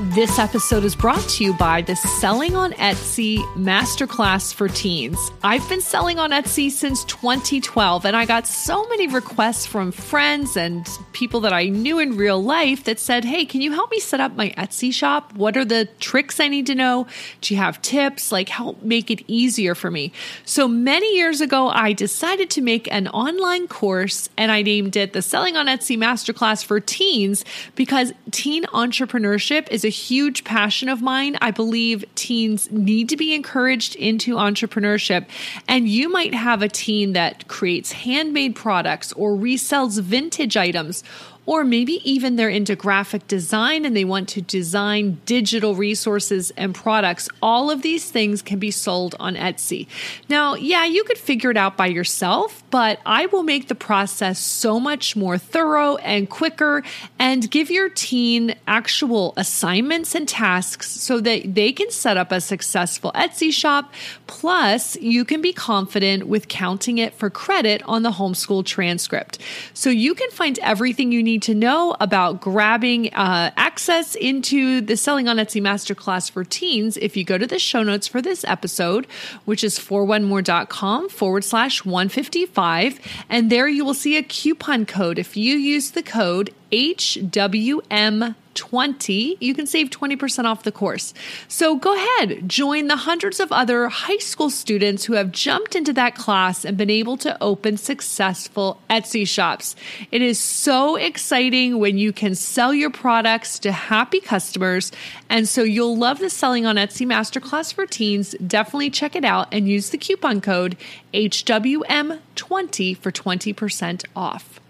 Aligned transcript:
This 0.00 0.40
episode 0.40 0.82
is 0.82 0.96
brought 0.96 1.22
to 1.28 1.44
you 1.44 1.54
by 1.54 1.80
the 1.80 1.94
Selling 1.94 2.56
on 2.56 2.72
Etsy 2.72 3.38
Masterclass 3.54 4.52
for 4.52 4.66
Teens. 4.66 5.30
I've 5.44 5.66
been 5.68 5.80
selling 5.80 6.18
on 6.18 6.32
Etsy 6.32 6.68
since 6.68 7.04
2012, 7.04 8.04
and 8.04 8.16
I 8.16 8.26
got 8.26 8.48
so 8.48 8.88
many 8.88 9.06
requests 9.06 9.66
from 9.66 9.92
friends 9.92 10.56
and 10.56 10.84
people 11.12 11.38
that 11.42 11.52
I 11.52 11.66
knew 11.66 12.00
in 12.00 12.16
real 12.16 12.42
life 12.42 12.82
that 12.84 12.98
said, 12.98 13.24
Hey, 13.24 13.44
can 13.44 13.60
you 13.60 13.70
help 13.70 13.92
me 13.92 14.00
set 14.00 14.18
up 14.18 14.34
my 14.34 14.50
Etsy 14.58 14.92
shop? 14.92 15.32
What 15.34 15.56
are 15.56 15.64
the 15.64 15.88
tricks 16.00 16.40
I 16.40 16.48
need 16.48 16.66
to 16.66 16.74
know? 16.74 17.06
Do 17.40 17.54
you 17.54 17.60
have 17.60 17.80
tips? 17.80 18.32
Like, 18.32 18.48
help 18.48 18.82
make 18.82 19.12
it 19.12 19.22
easier 19.28 19.76
for 19.76 19.92
me. 19.92 20.10
So 20.44 20.66
many 20.66 21.14
years 21.14 21.40
ago, 21.40 21.68
I 21.68 21.92
decided 21.92 22.50
to 22.50 22.62
make 22.62 22.90
an 22.92 23.06
online 23.08 23.68
course 23.68 24.28
and 24.36 24.50
I 24.50 24.62
named 24.62 24.96
it 24.96 25.12
the 25.12 25.22
Selling 25.22 25.56
on 25.56 25.66
Etsy 25.66 25.96
Masterclass 25.96 26.64
for 26.64 26.80
Teens 26.80 27.44
because 27.76 28.12
teen 28.32 28.64
entrepreneurship 28.64 29.68
is 29.70 29.83
a 29.84 29.88
huge 29.88 30.44
passion 30.44 30.88
of 30.88 31.02
mine. 31.02 31.36
I 31.40 31.50
believe 31.50 32.04
teens 32.14 32.70
need 32.70 33.08
to 33.10 33.16
be 33.16 33.34
encouraged 33.34 33.94
into 33.96 34.36
entrepreneurship. 34.36 35.26
And 35.68 35.88
you 35.88 36.08
might 36.08 36.34
have 36.34 36.62
a 36.62 36.68
teen 36.68 37.12
that 37.12 37.48
creates 37.48 37.92
handmade 37.92 38.54
products 38.54 39.12
or 39.12 39.36
resells 39.36 40.00
vintage 40.00 40.56
items 40.56 41.04
or 41.46 41.64
maybe 41.64 42.00
even 42.10 42.36
they're 42.36 42.48
into 42.48 42.74
graphic 42.74 43.26
design 43.28 43.84
and 43.84 43.94
they 43.94 44.04
want 44.04 44.28
to 44.30 44.40
design 44.40 45.20
digital 45.26 45.74
resources 45.74 46.52
and 46.56 46.74
products. 46.74 47.28
All 47.42 47.70
of 47.70 47.82
these 47.82 48.10
things 48.10 48.42
can 48.42 48.58
be 48.58 48.70
sold 48.70 49.14
on 49.20 49.36
Etsy. 49.36 49.86
Now, 50.28 50.54
yeah, 50.54 50.84
you 50.84 51.04
could 51.04 51.18
figure 51.18 51.50
it 51.50 51.56
out 51.56 51.76
by 51.76 51.86
yourself, 51.86 52.62
but 52.70 53.00
I 53.04 53.26
will 53.26 53.42
make 53.42 53.68
the 53.68 53.74
process 53.74 54.38
so 54.38 54.80
much 54.80 55.16
more 55.16 55.36
thorough 55.36 55.96
and 55.96 56.28
quicker 56.28 56.82
and 57.18 57.50
give 57.50 57.70
your 57.70 57.90
teen 57.90 58.54
actual 58.66 59.34
assignments 59.36 60.14
and 60.14 60.26
tasks 60.26 60.90
so 60.90 61.20
that 61.20 61.54
they 61.54 61.72
can 61.72 61.90
set 61.90 62.16
up 62.16 62.32
a 62.32 62.40
successful 62.40 63.12
Etsy 63.14 63.52
shop. 63.52 63.92
Plus, 64.26 64.96
you 64.96 65.24
can 65.24 65.42
be 65.42 65.52
confident 65.52 66.26
with 66.26 66.48
counting 66.48 66.98
it 66.98 67.12
for 67.14 67.28
credit 67.28 67.82
on 67.84 68.02
the 68.02 68.12
homeschool 68.12 68.64
transcript. 68.64 69.38
So 69.74 69.90
you 69.90 70.14
can 70.14 70.30
find 70.30 70.58
everything 70.60 71.12
you 71.12 71.22
need 71.22 71.33
need 71.34 71.42
to 71.42 71.54
know 71.54 71.96
about 72.00 72.40
grabbing 72.40 73.12
uh, 73.12 73.50
access 73.56 74.14
into 74.14 74.80
the 74.80 74.96
Selling 74.96 75.26
on 75.26 75.36
Etsy 75.36 75.60
Masterclass 75.60 76.30
for 76.30 76.44
teens 76.44 76.96
if 76.98 77.16
you 77.16 77.24
go 77.24 77.36
to 77.36 77.46
the 77.46 77.58
show 77.58 77.82
notes 77.82 78.06
for 78.06 78.22
this 78.22 78.44
episode, 78.44 79.08
which 79.44 79.64
is 79.64 79.76
41more.com 79.76 81.08
forward 81.08 81.42
slash 81.42 81.84
155. 81.84 83.00
And 83.28 83.50
there 83.50 83.66
you 83.66 83.84
will 83.84 83.94
see 83.94 84.16
a 84.16 84.22
coupon 84.22 84.86
code. 84.86 85.18
If 85.18 85.36
you 85.36 85.56
use 85.56 85.90
the 85.90 86.04
code 86.04 86.54
HWM 86.74 88.34
20, 88.54 89.36
you 89.40 89.54
can 89.54 89.64
save 89.64 89.90
20% 89.90 90.44
off 90.44 90.64
the 90.64 90.72
course. 90.72 91.14
So 91.46 91.76
go 91.76 91.94
ahead, 91.94 92.48
join 92.48 92.88
the 92.88 92.96
hundreds 92.96 93.38
of 93.38 93.52
other 93.52 93.88
high 93.88 94.18
school 94.18 94.50
students 94.50 95.04
who 95.04 95.12
have 95.12 95.30
jumped 95.30 95.76
into 95.76 95.92
that 95.92 96.16
class 96.16 96.64
and 96.64 96.76
been 96.76 96.90
able 96.90 97.16
to 97.18 97.40
open 97.40 97.76
successful 97.76 98.80
Etsy 98.90 99.26
shops. 99.26 99.76
It 100.10 100.20
is 100.20 100.40
so 100.40 100.96
exciting 100.96 101.78
when 101.78 101.96
you 101.96 102.12
can 102.12 102.34
sell 102.34 102.74
your 102.74 102.90
products 102.90 103.60
to 103.60 103.70
happy 103.70 104.18
customers. 104.18 104.90
And 105.30 105.48
so 105.48 105.62
you'll 105.62 105.96
love 105.96 106.18
the 106.18 106.28
Selling 106.28 106.66
on 106.66 106.74
Etsy 106.74 107.06
Masterclass 107.06 107.72
for 107.72 107.86
Teens. 107.86 108.34
Definitely 108.44 108.90
check 108.90 109.14
it 109.14 109.24
out 109.24 109.46
and 109.52 109.68
use 109.68 109.90
the 109.90 109.98
coupon 109.98 110.40
code 110.40 110.76
HWM20 111.12 112.96
for 112.98 113.12
20% 113.12 114.04
off. 114.16 114.60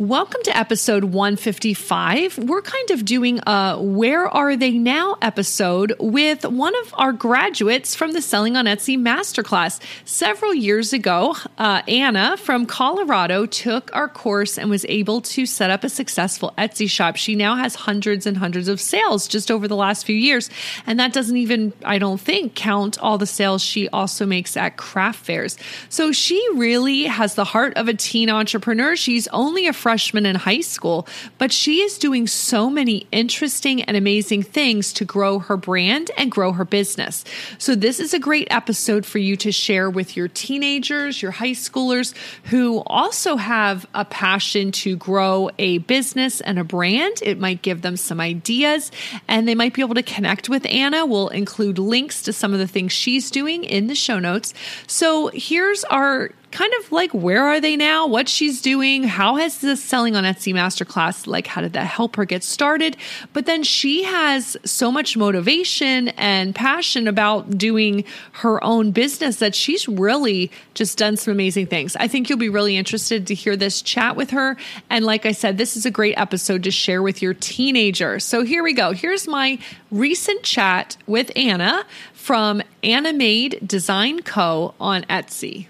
Welcome 0.00 0.40
to 0.44 0.56
episode 0.56 1.04
155. 1.04 2.38
We're 2.38 2.62
kind 2.62 2.90
of 2.90 3.04
doing 3.04 3.38
a 3.46 3.76
Where 3.78 4.26
Are 4.26 4.56
They 4.56 4.70
Now 4.70 5.18
episode 5.20 5.94
with 6.00 6.46
one 6.46 6.74
of 6.74 6.94
our 6.96 7.12
graduates 7.12 7.94
from 7.94 8.12
the 8.12 8.22
Selling 8.22 8.56
on 8.56 8.64
Etsy 8.64 8.98
Masterclass. 8.98 9.78
Several 10.06 10.54
years 10.54 10.94
ago, 10.94 11.36
uh, 11.58 11.82
Anna 11.86 12.38
from 12.38 12.64
Colorado 12.64 13.44
took 13.44 13.94
our 13.94 14.08
course 14.08 14.56
and 14.56 14.70
was 14.70 14.86
able 14.88 15.20
to 15.20 15.44
set 15.44 15.68
up 15.68 15.84
a 15.84 15.90
successful 15.90 16.54
Etsy 16.56 16.88
shop. 16.88 17.16
She 17.16 17.34
now 17.34 17.56
has 17.56 17.74
hundreds 17.74 18.24
and 18.24 18.38
hundreds 18.38 18.68
of 18.68 18.80
sales 18.80 19.28
just 19.28 19.50
over 19.50 19.68
the 19.68 19.76
last 19.76 20.06
few 20.06 20.16
years. 20.16 20.48
And 20.86 20.98
that 20.98 21.12
doesn't 21.12 21.36
even, 21.36 21.74
I 21.84 21.98
don't 21.98 22.18
think, 22.18 22.54
count 22.54 22.98
all 23.00 23.18
the 23.18 23.26
sales 23.26 23.60
she 23.60 23.86
also 23.90 24.24
makes 24.24 24.56
at 24.56 24.78
craft 24.78 25.26
fairs. 25.26 25.58
So 25.90 26.10
she 26.10 26.42
really 26.54 27.04
has 27.04 27.34
the 27.34 27.44
heart 27.44 27.74
of 27.76 27.86
a 27.86 27.92
teen 27.92 28.30
entrepreneur. 28.30 28.96
She's 28.96 29.28
only 29.28 29.66
a 29.66 29.74
freshman 29.90 30.24
in 30.24 30.36
high 30.36 30.60
school, 30.60 31.04
but 31.36 31.50
she 31.50 31.80
is 31.80 31.98
doing 31.98 32.24
so 32.28 32.70
many 32.70 33.08
interesting 33.10 33.82
and 33.82 33.96
amazing 33.96 34.40
things 34.40 34.92
to 34.92 35.04
grow 35.04 35.40
her 35.40 35.56
brand 35.56 36.12
and 36.16 36.30
grow 36.30 36.52
her 36.52 36.64
business. 36.64 37.24
So, 37.58 37.74
this 37.74 37.98
is 37.98 38.14
a 38.14 38.20
great 38.20 38.46
episode 38.52 39.04
for 39.04 39.18
you 39.18 39.34
to 39.38 39.50
share 39.50 39.90
with 39.90 40.16
your 40.16 40.28
teenagers, 40.28 41.20
your 41.20 41.32
high 41.32 41.56
schoolers 41.58 42.14
who 42.44 42.84
also 42.86 43.34
have 43.34 43.84
a 43.92 44.04
passion 44.04 44.70
to 44.70 44.94
grow 44.94 45.50
a 45.58 45.78
business 45.78 46.40
and 46.40 46.60
a 46.60 46.62
brand. 46.62 47.16
It 47.20 47.40
might 47.40 47.60
give 47.60 47.82
them 47.82 47.96
some 47.96 48.20
ideas 48.20 48.92
and 49.26 49.48
they 49.48 49.56
might 49.56 49.74
be 49.74 49.82
able 49.82 49.96
to 49.96 50.04
connect 50.04 50.48
with 50.48 50.64
Anna. 50.66 51.04
We'll 51.04 51.30
include 51.30 51.80
links 51.80 52.22
to 52.22 52.32
some 52.32 52.52
of 52.52 52.60
the 52.60 52.68
things 52.68 52.92
she's 52.92 53.28
doing 53.28 53.64
in 53.64 53.88
the 53.88 53.96
show 53.96 54.20
notes. 54.20 54.54
So, 54.86 55.32
here's 55.34 55.82
our 55.82 56.30
kind 56.50 56.72
of 56.80 56.90
like 56.90 57.12
where 57.12 57.44
are 57.46 57.60
they 57.60 57.76
now, 57.76 58.06
what 58.06 58.28
she's 58.28 58.60
doing, 58.60 59.04
how 59.04 59.36
has 59.36 59.58
this 59.60 59.82
selling 59.82 60.16
on 60.16 60.24
Etsy 60.24 60.52
masterclass, 60.52 61.26
like 61.26 61.46
how 61.46 61.60
did 61.60 61.72
that 61.74 61.86
help 61.86 62.16
her 62.16 62.24
get 62.24 62.42
started? 62.42 62.96
But 63.32 63.46
then 63.46 63.62
she 63.62 64.02
has 64.04 64.56
so 64.64 64.90
much 64.90 65.16
motivation 65.16 66.08
and 66.08 66.54
passion 66.54 67.06
about 67.06 67.56
doing 67.56 68.04
her 68.32 68.62
own 68.64 68.90
business 68.90 69.36
that 69.36 69.54
she's 69.54 69.88
really 69.88 70.50
just 70.74 70.98
done 70.98 71.16
some 71.16 71.32
amazing 71.32 71.66
things. 71.66 71.96
I 71.96 72.08
think 72.08 72.28
you'll 72.28 72.38
be 72.38 72.48
really 72.48 72.76
interested 72.76 73.26
to 73.28 73.34
hear 73.34 73.56
this 73.56 73.80
chat 73.82 74.16
with 74.16 74.30
her. 74.30 74.56
And 74.88 75.04
like 75.04 75.26
I 75.26 75.32
said, 75.32 75.56
this 75.56 75.76
is 75.76 75.86
a 75.86 75.90
great 75.90 76.14
episode 76.18 76.64
to 76.64 76.70
share 76.70 77.02
with 77.02 77.22
your 77.22 77.34
teenager. 77.34 78.18
So 78.18 78.44
here 78.44 78.62
we 78.62 78.72
go. 78.72 78.92
Here's 78.92 79.28
my 79.28 79.58
recent 79.90 80.42
chat 80.42 80.96
with 81.06 81.30
Anna 81.36 81.84
from 82.12 82.62
Anna 82.82 83.12
Made 83.12 83.66
Design 83.66 84.22
Co. 84.22 84.74
on 84.80 85.02
Etsy. 85.04 85.66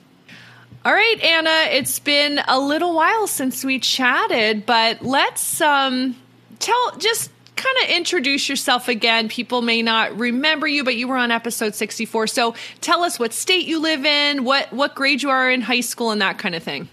All 0.83 0.95
right, 0.95 1.21
Anna, 1.23 1.69
it's 1.73 1.99
been 1.99 2.41
a 2.49 2.59
little 2.59 2.95
while 2.95 3.27
since 3.27 3.63
we 3.63 3.79
chatted, 3.79 4.65
but 4.65 5.03
let's 5.03 5.61
um, 5.61 6.17
tell 6.59 6.97
just 6.97 7.31
kind 7.55 7.77
of 7.83 7.91
introduce 7.91 8.49
yourself 8.49 8.89
again. 8.89 9.29
People 9.29 9.61
may 9.61 9.83
not 9.83 10.19
remember 10.19 10.67
you, 10.67 10.83
but 10.83 10.97
you 10.97 11.07
were 11.07 11.19
on 11.19 11.31
episode 11.31 11.75
64. 11.75 12.29
So 12.29 12.55
tell 12.81 13.03
us 13.03 13.19
what 13.19 13.35
state 13.35 13.67
you 13.67 13.79
live 13.79 14.07
in, 14.07 14.45
what 14.45 14.73
what 14.73 14.95
grade 14.95 15.23
you 15.23 15.29
are 15.29 15.51
in 15.51 15.61
high 15.61 15.83
school 15.83 16.13
and 16.13 16.23
that 16.23 16.39
kind 16.39 16.55
of 16.55 16.63
thing. 16.63 16.89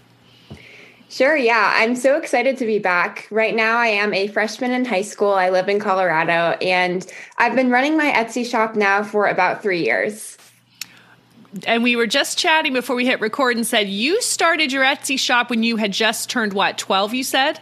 Sure, 1.08 1.34
yeah. 1.34 1.72
I'm 1.76 1.96
so 1.96 2.18
excited 2.18 2.58
to 2.58 2.66
be 2.66 2.78
back. 2.78 3.26
Right 3.30 3.56
now, 3.56 3.78
I 3.78 3.86
am 3.86 4.12
a 4.12 4.28
freshman 4.28 4.72
in 4.72 4.84
high 4.84 5.00
school. 5.00 5.32
I 5.32 5.48
live 5.48 5.70
in 5.70 5.80
Colorado, 5.80 6.58
and 6.60 7.10
I've 7.38 7.56
been 7.56 7.70
running 7.70 7.96
my 7.96 8.12
Etsy 8.12 8.44
shop 8.44 8.76
now 8.76 9.02
for 9.02 9.26
about 9.26 9.62
three 9.62 9.82
years 9.82 10.37
and 11.66 11.82
we 11.82 11.96
were 11.96 12.06
just 12.06 12.38
chatting 12.38 12.72
before 12.72 12.96
we 12.96 13.06
hit 13.06 13.20
record 13.20 13.56
and 13.56 13.66
said 13.66 13.88
you 13.88 14.20
started 14.20 14.72
your 14.72 14.84
Etsy 14.84 15.18
shop 15.18 15.50
when 15.50 15.62
you 15.62 15.76
had 15.76 15.92
just 15.92 16.28
turned 16.30 16.52
what, 16.52 16.78
12 16.78 17.14
you 17.14 17.24
said? 17.24 17.60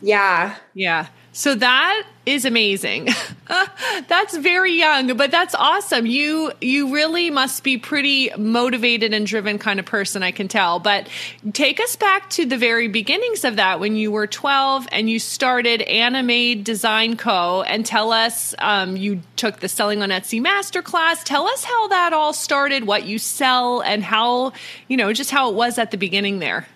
Yeah. 0.00 0.56
Yeah. 0.74 1.06
So 1.34 1.54
that 1.54 2.04
is 2.26 2.44
amazing. 2.44 3.08
that's 4.06 4.36
very 4.36 4.74
young, 4.74 5.16
but 5.16 5.30
that's 5.30 5.54
awesome. 5.54 6.04
You 6.04 6.52
you 6.60 6.92
really 6.92 7.30
must 7.30 7.64
be 7.64 7.78
pretty 7.78 8.30
motivated 8.36 9.14
and 9.14 9.26
driven 9.26 9.58
kind 9.58 9.80
of 9.80 9.86
person, 9.86 10.22
I 10.22 10.30
can 10.30 10.46
tell. 10.46 10.78
But 10.78 11.08
take 11.54 11.80
us 11.80 11.96
back 11.96 12.28
to 12.30 12.44
the 12.44 12.58
very 12.58 12.86
beginnings 12.86 13.44
of 13.44 13.56
that 13.56 13.80
when 13.80 13.96
you 13.96 14.12
were 14.12 14.26
12 14.26 14.86
and 14.92 15.08
you 15.08 15.18
started 15.18 15.80
Anna 15.82 16.22
Made 16.22 16.64
Design 16.64 17.16
Co. 17.16 17.62
And 17.62 17.86
tell 17.86 18.12
us 18.12 18.54
um, 18.58 18.98
you 18.98 19.22
took 19.36 19.60
the 19.60 19.68
Selling 19.68 20.02
on 20.02 20.10
Etsy 20.10 20.38
masterclass. 20.38 21.24
Tell 21.24 21.46
us 21.46 21.64
how 21.64 21.88
that 21.88 22.12
all 22.12 22.34
started, 22.34 22.86
what 22.86 23.06
you 23.06 23.18
sell, 23.18 23.80
and 23.80 24.04
how 24.04 24.52
you 24.86 24.98
know 24.98 25.14
just 25.14 25.30
how 25.30 25.48
it 25.48 25.54
was 25.54 25.78
at 25.78 25.92
the 25.92 25.96
beginning 25.96 26.40
there. 26.40 26.66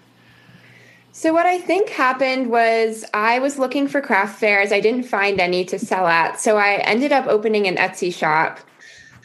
So, 1.18 1.32
what 1.32 1.46
I 1.46 1.58
think 1.58 1.88
happened 1.88 2.50
was 2.50 3.02
I 3.14 3.38
was 3.38 3.58
looking 3.58 3.88
for 3.88 4.02
craft 4.02 4.38
fairs. 4.38 4.70
I 4.70 4.80
didn't 4.80 5.04
find 5.04 5.40
any 5.40 5.64
to 5.64 5.78
sell 5.78 6.06
at. 6.06 6.38
So, 6.38 6.58
I 6.58 6.74
ended 6.74 7.10
up 7.10 7.26
opening 7.26 7.66
an 7.66 7.76
Etsy 7.76 8.12
shop. 8.12 8.60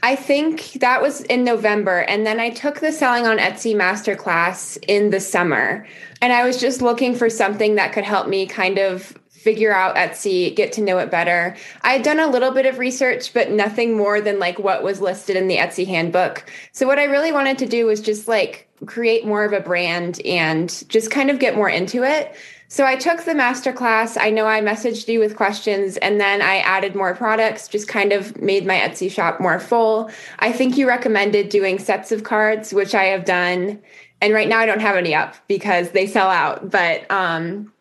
I 0.02 0.16
think 0.16 0.72
that 0.80 1.02
was 1.02 1.20
in 1.24 1.44
November. 1.44 2.00
And 2.00 2.26
then 2.26 2.40
I 2.40 2.50
took 2.50 2.80
the 2.80 2.94
Selling 2.94 3.28
on 3.28 3.40
Etsy 3.40 3.76
masterclass 3.76 4.78
in 4.88 5.10
the 5.10 5.20
summer. 5.20 5.86
And 6.22 6.32
I 6.32 6.46
was 6.46 6.62
just 6.62 6.82
looking 6.82 7.14
for 7.14 7.30
something 7.30 7.76
that 7.76 7.92
could 7.92 8.06
help 8.06 8.30
me 8.30 8.46
kind 8.46 8.78
of 8.78 9.14
figure 9.42 9.74
out 9.74 9.96
Etsy, 9.96 10.56
get 10.56 10.72
to 10.74 10.82
know 10.82 10.98
it 11.00 11.12
better. 11.12 11.56
I 11.82 11.94
had 11.94 12.04
done 12.04 12.20
a 12.20 12.28
little 12.28 12.52
bit 12.52 12.66
of 12.66 12.80
research, 12.80 13.34
but 13.34 13.52
nothing 13.52 13.98
more 13.98 14.22
than 14.22 14.40
like 14.40 14.60
what 14.60 14.84
was 14.84 15.02
listed 15.02 15.36
in 15.36 15.48
the 15.48 15.58
Etsy 15.58 15.88
handbook. 15.88 16.46
So, 16.72 16.88
what 16.88 17.00
I 17.00 17.06
really 17.06 17.32
wanted 17.32 17.58
to 17.60 17.66
do 17.66 17.86
was 17.86 18.02
just 18.02 18.28
like 18.28 18.68
create 18.86 19.26
more 19.26 19.44
of 19.44 19.54
a 19.54 19.60
brand 19.60 20.22
and 20.26 20.84
just 20.90 21.12
kind 21.12 21.30
of 21.30 21.40
get 21.40 21.56
more 21.56 21.70
into 21.70 22.04
it. 22.04 22.36
So 22.68 22.86
I 22.86 22.96
took 22.96 23.26
the 23.26 23.34
masterclass. 23.34 24.18
I 24.18 24.30
know 24.30 24.48
I 24.48 24.62
messaged 24.62 25.10
you 25.10 25.20
with 25.20 25.36
questions 25.36 25.98
and 25.98 26.22
then 26.22 26.42
I 26.42 26.60
added 26.60 26.96
more 26.96 27.14
products, 27.14 27.68
just 27.68 27.90
kind 27.90 28.14
of 28.14 28.42
made 28.42 28.66
my 28.66 28.76
Etsy 28.76 29.12
shop 29.12 29.42
more 29.42 29.60
full. 29.60 30.10
I 30.40 30.54
think 30.54 30.78
you 30.78 30.88
recommended 30.88 31.50
doing 31.50 31.80
sets 31.80 32.14
of 32.14 32.24
cards, 32.24 32.74
which 32.74 32.96
I 32.96 33.04
have 33.08 33.26
done. 33.26 33.82
And 34.22 34.34
right 34.34 34.48
now 34.48 34.60
I 34.60 34.66
don't 34.66 34.80
have 34.80 34.96
any 34.96 35.14
up 35.14 35.36
because 35.50 35.92
they 35.92 36.08
sell 36.08 36.30
out. 36.30 36.70
But 36.70 37.12
um, 37.12 37.74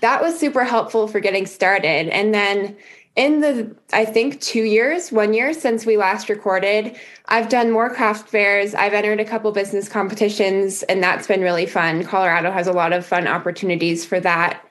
that 0.00 0.22
was 0.22 0.38
super 0.38 0.64
helpful 0.64 1.08
for 1.08 1.20
getting 1.20 1.46
started. 1.46 2.08
And 2.08 2.34
then 2.34 2.76
in 3.16 3.40
the 3.40 3.74
i 3.94 4.04
think 4.04 4.38
two 4.42 4.62
years 4.64 5.10
one 5.10 5.32
year 5.32 5.54
since 5.54 5.86
we 5.86 5.96
last 5.96 6.28
recorded 6.28 6.94
i've 7.28 7.48
done 7.48 7.70
more 7.70 7.88
craft 7.88 8.28
fairs. 8.28 8.74
I've 8.74 8.92
entered 8.92 9.20
a 9.20 9.24
couple 9.24 9.50
business 9.52 9.88
competitions 9.88 10.82
and 10.84 11.02
that's 11.02 11.26
been 11.26 11.40
really 11.40 11.66
fun. 11.66 12.04
Colorado 12.04 12.50
has 12.50 12.66
a 12.66 12.72
lot 12.72 12.92
of 12.92 13.04
fun 13.04 13.26
opportunities 13.26 14.04
for 14.04 14.20
that. 14.20 14.62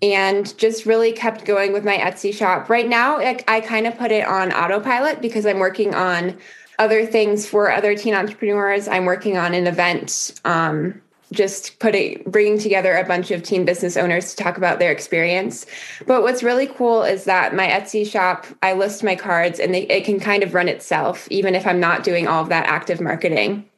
And 0.00 0.56
just 0.58 0.86
really 0.86 1.10
kept 1.10 1.44
going 1.44 1.72
with 1.72 1.84
my 1.84 1.98
etsy 1.98 2.32
shop. 2.32 2.70
Right 2.70 2.88
now 2.88 3.18
i, 3.18 3.40
I 3.48 3.60
kind 3.60 3.86
of 3.86 3.98
put 3.98 4.12
it 4.12 4.26
on 4.26 4.52
autopilot 4.52 5.20
because 5.20 5.44
i'm 5.44 5.58
working 5.58 5.94
on 5.94 6.38
other 6.78 7.04
things 7.04 7.46
for 7.46 7.72
other 7.72 7.96
teen 7.96 8.14
entrepreneurs. 8.14 8.86
I'm 8.86 9.04
working 9.04 9.36
on 9.36 9.52
an 9.52 9.66
event 9.66 10.40
um, 10.44 11.02
just 11.32 11.78
putting 11.78 12.22
bringing 12.26 12.58
together 12.58 12.96
a 12.96 13.04
bunch 13.04 13.30
of 13.30 13.42
teen 13.42 13.64
business 13.64 13.96
owners 13.96 14.34
to 14.34 14.42
talk 14.42 14.56
about 14.56 14.78
their 14.78 14.90
experience. 14.92 15.66
But 16.06 16.22
what's 16.22 16.42
really 16.42 16.66
cool 16.66 17.02
is 17.02 17.24
that 17.24 17.54
my 17.54 17.66
etsy 17.66 18.08
shop 18.08 18.46
i 18.62 18.72
list 18.72 19.04
my 19.04 19.14
cards 19.14 19.60
and 19.60 19.74
they, 19.74 19.82
it 19.82 20.04
can 20.04 20.20
kind 20.20 20.42
of 20.42 20.54
run 20.54 20.68
itself 20.68 21.28
even 21.30 21.54
if 21.54 21.66
i'm 21.66 21.80
not 21.80 22.02
doing 22.02 22.26
all 22.26 22.42
of 22.42 22.48
that 22.48 22.66
active 22.66 23.00
marketing. 23.00 23.68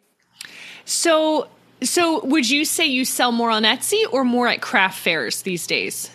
So 0.84 1.48
so 1.82 2.24
would 2.24 2.48
you 2.48 2.64
say 2.64 2.86
you 2.86 3.04
sell 3.04 3.32
more 3.32 3.50
on 3.50 3.62
etsy 3.62 4.02
or 4.12 4.24
more 4.24 4.46
at 4.46 4.60
craft 4.60 5.00
fairs 5.00 5.42
these 5.42 5.66
days 5.66 6.10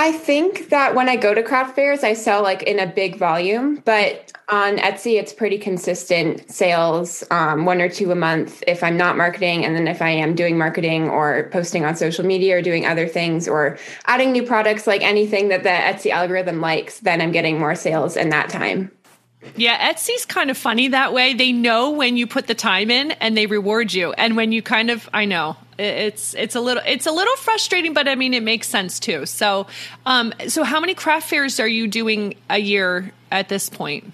I 0.00 0.12
think 0.12 0.70
that 0.70 0.94
when 0.94 1.10
I 1.10 1.16
go 1.16 1.34
to 1.34 1.42
craft 1.42 1.74
fairs, 1.74 2.02
I 2.02 2.14
sell 2.14 2.42
like 2.42 2.62
in 2.62 2.78
a 2.78 2.86
big 2.86 3.16
volume, 3.16 3.82
but 3.84 4.32
on 4.48 4.78
Etsy, 4.78 5.20
it's 5.20 5.34
pretty 5.34 5.58
consistent 5.58 6.50
sales, 6.50 7.22
um, 7.30 7.66
one 7.66 7.82
or 7.82 7.90
two 7.90 8.10
a 8.10 8.14
month 8.14 8.64
if 8.66 8.82
I'm 8.82 8.96
not 8.96 9.18
marketing. 9.18 9.62
And 9.62 9.76
then 9.76 9.86
if 9.86 10.00
I 10.00 10.08
am 10.08 10.34
doing 10.34 10.56
marketing 10.56 11.10
or 11.10 11.50
posting 11.52 11.84
on 11.84 11.96
social 11.96 12.24
media 12.24 12.56
or 12.56 12.62
doing 12.62 12.86
other 12.86 13.06
things 13.06 13.46
or 13.46 13.76
adding 14.06 14.32
new 14.32 14.42
products, 14.42 14.86
like 14.86 15.02
anything 15.02 15.48
that 15.48 15.64
the 15.64 15.68
Etsy 15.68 16.10
algorithm 16.10 16.62
likes, 16.62 17.00
then 17.00 17.20
I'm 17.20 17.30
getting 17.30 17.58
more 17.58 17.74
sales 17.74 18.16
in 18.16 18.30
that 18.30 18.48
time. 18.48 18.90
Yeah, 19.56 19.92
Etsy's 19.92 20.24
kind 20.24 20.50
of 20.50 20.56
funny 20.56 20.88
that 20.88 21.12
way. 21.12 21.34
They 21.34 21.52
know 21.52 21.90
when 21.90 22.16
you 22.16 22.26
put 22.26 22.46
the 22.46 22.54
time 22.54 22.90
in 22.90 23.10
and 23.12 23.36
they 23.36 23.44
reward 23.44 23.92
you. 23.92 24.12
And 24.12 24.34
when 24.34 24.52
you 24.52 24.62
kind 24.62 24.90
of 24.90 25.10
I 25.12 25.26
know, 25.26 25.58
it's 25.80 26.34
it's 26.34 26.54
a 26.54 26.60
little 26.60 26.82
it's 26.86 27.06
a 27.06 27.12
little 27.12 27.36
frustrating, 27.36 27.94
but 27.94 28.08
I 28.08 28.14
mean 28.14 28.34
it 28.34 28.42
makes 28.42 28.68
sense 28.68 29.00
too. 29.00 29.26
So 29.26 29.66
um 30.06 30.32
so 30.48 30.62
how 30.62 30.80
many 30.80 30.94
craft 30.94 31.28
fairs 31.28 31.58
are 31.58 31.68
you 31.68 31.86
doing 31.88 32.34
a 32.48 32.58
year 32.58 33.12
at 33.30 33.48
this 33.48 33.68
point? 33.68 34.12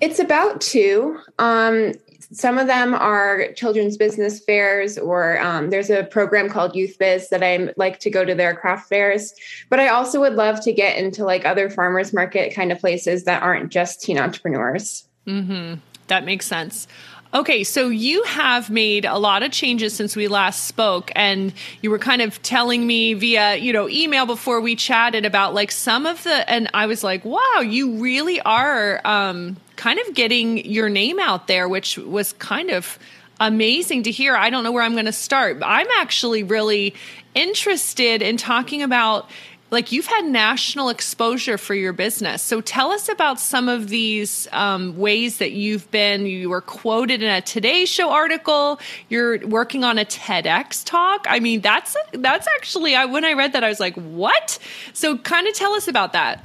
It's 0.00 0.18
about 0.18 0.60
two. 0.60 1.18
Um, 1.38 1.92
some 2.32 2.58
of 2.58 2.68
them 2.68 2.94
are 2.94 3.52
children's 3.54 3.96
business 3.96 4.40
fairs, 4.40 4.96
or 4.96 5.40
um, 5.40 5.70
there's 5.70 5.90
a 5.90 6.04
program 6.04 6.48
called 6.48 6.76
Youth 6.76 6.96
Biz 6.98 7.28
that 7.30 7.42
I 7.42 7.72
like 7.76 7.98
to 8.00 8.10
go 8.10 8.24
to 8.24 8.34
their 8.34 8.54
craft 8.54 8.88
fairs. 8.88 9.34
But 9.68 9.80
I 9.80 9.88
also 9.88 10.20
would 10.20 10.34
love 10.34 10.62
to 10.62 10.72
get 10.72 10.96
into 10.96 11.24
like 11.24 11.44
other 11.44 11.68
farmers 11.68 12.12
market 12.12 12.54
kind 12.54 12.72
of 12.72 12.78
places 12.78 13.24
that 13.24 13.42
aren't 13.42 13.70
just 13.70 14.00
teen 14.00 14.18
entrepreneurs. 14.18 15.06
Mm-hmm. 15.26 15.80
That 16.06 16.24
makes 16.24 16.46
sense. 16.46 16.86
Okay, 17.32 17.62
so 17.62 17.88
you 17.88 18.24
have 18.24 18.70
made 18.70 19.04
a 19.04 19.16
lot 19.16 19.44
of 19.44 19.52
changes 19.52 19.94
since 19.94 20.16
we 20.16 20.26
last 20.26 20.64
spoke, 20.64 21.12
and 21.14 21.52
you 21.80 21.90
were 21.90 21.98
kind 22.00 22.22
of 22.22 22.42
telling 22.42 22.84
me 22.84 23.14
via, 23.14 23.54
you 23.54 23.72
know, 23.72 23.88
email 23.88 24.26
before 24.26 24.60
we 24.60 24.74
chatted 24.74 25.24
about 25.24 25.54
like 25.54 25.70
some 25.70 26.06
of 26.06 26.20
the, 26.24 26.50
and 26.50 26.68
I 26.74 26.86
was 26.86 27.04
like, 27.04 27.24
wow, 27.24 27.60
you 27.60 27.98
really 27.98 28.40
are 28.40 29.00
um, 29.04 29.56
kind 29.76 30.00
of 30.00 30.12
getting 30.14 30.64
your 30.64 30.88
name 30.88 31.20
out 31.20 31.46
there, 31.46 31.68
which 31.68 31.98
was 31.98 32.32
kind 32.32 32.70
of 32.70 32.98
amazing 33.38 34.02
to 34.02 34.10
hear. 34.10 34.34
I 34.34 34.50
don't 34.50 34.64
know 34.64 34.72
where 34.72 34.82
I'm 34.82 34.94
going 34.94 35.04
to 35.04 35.12
start. 35.12 35.62
I'm 35.64 35.88
actually 35.98 36.42
really 36.42 36.94
interested 37.36 38.22
in 38.22 38.38
talking 38.38 38.82
about 38.82 39.30
like 39.70 39.92
you've 39.92 40.06
had 40.06 40.24
national 40.24 40.88
exposure 40.88 41.56
for 41.56 41.74
your 41.74 41.92
business. 41.92 42.42
So 42.42 42.60
tell 42.60 42.90
us 42.90 43.08
about 43.08 43.38
some 43.40 43.68
of 43.68 43.88
these 43.88 44.48
um, 44.52 44.96
ways 44.98 45.38
that 45.38 45.52
you've 45.52 45.90
been. 45.90 46.26
You 46.26 46.50
were 46.50 46.60
quoted 46.60 47.22
in 47.22 47.30
a 47.30 47.40
Today 47.40 47.84
Show 47.84 48.10
article. 48.10 48.80
You're 49.08 49.46
working 49.46 49.84
on 49.84 49.98
a 49.98 50.04
TEDx 50.04 50.84
talk. 50.84 51.26
I 51.28 51.40
mean, 51.40 51.60
that's 51.60 51.96
that's 52.12 52.46
actually 52.56 52.96
I, 52.96 53.04
when 53.04 53.24
I 53.24 53.34
read 53.34 53.52
that 53.52 53.64
I 53.64 53.68
was 53.68 53.80
like, 53.80 53.94
what? 53.94 54.58
So 54.92 55.16
kind 55.18 55.46
of 55.46 55.54
tell 55.54 55.72
us 55.74 55.88
about 55.88 56.12
that. 56.12 56.44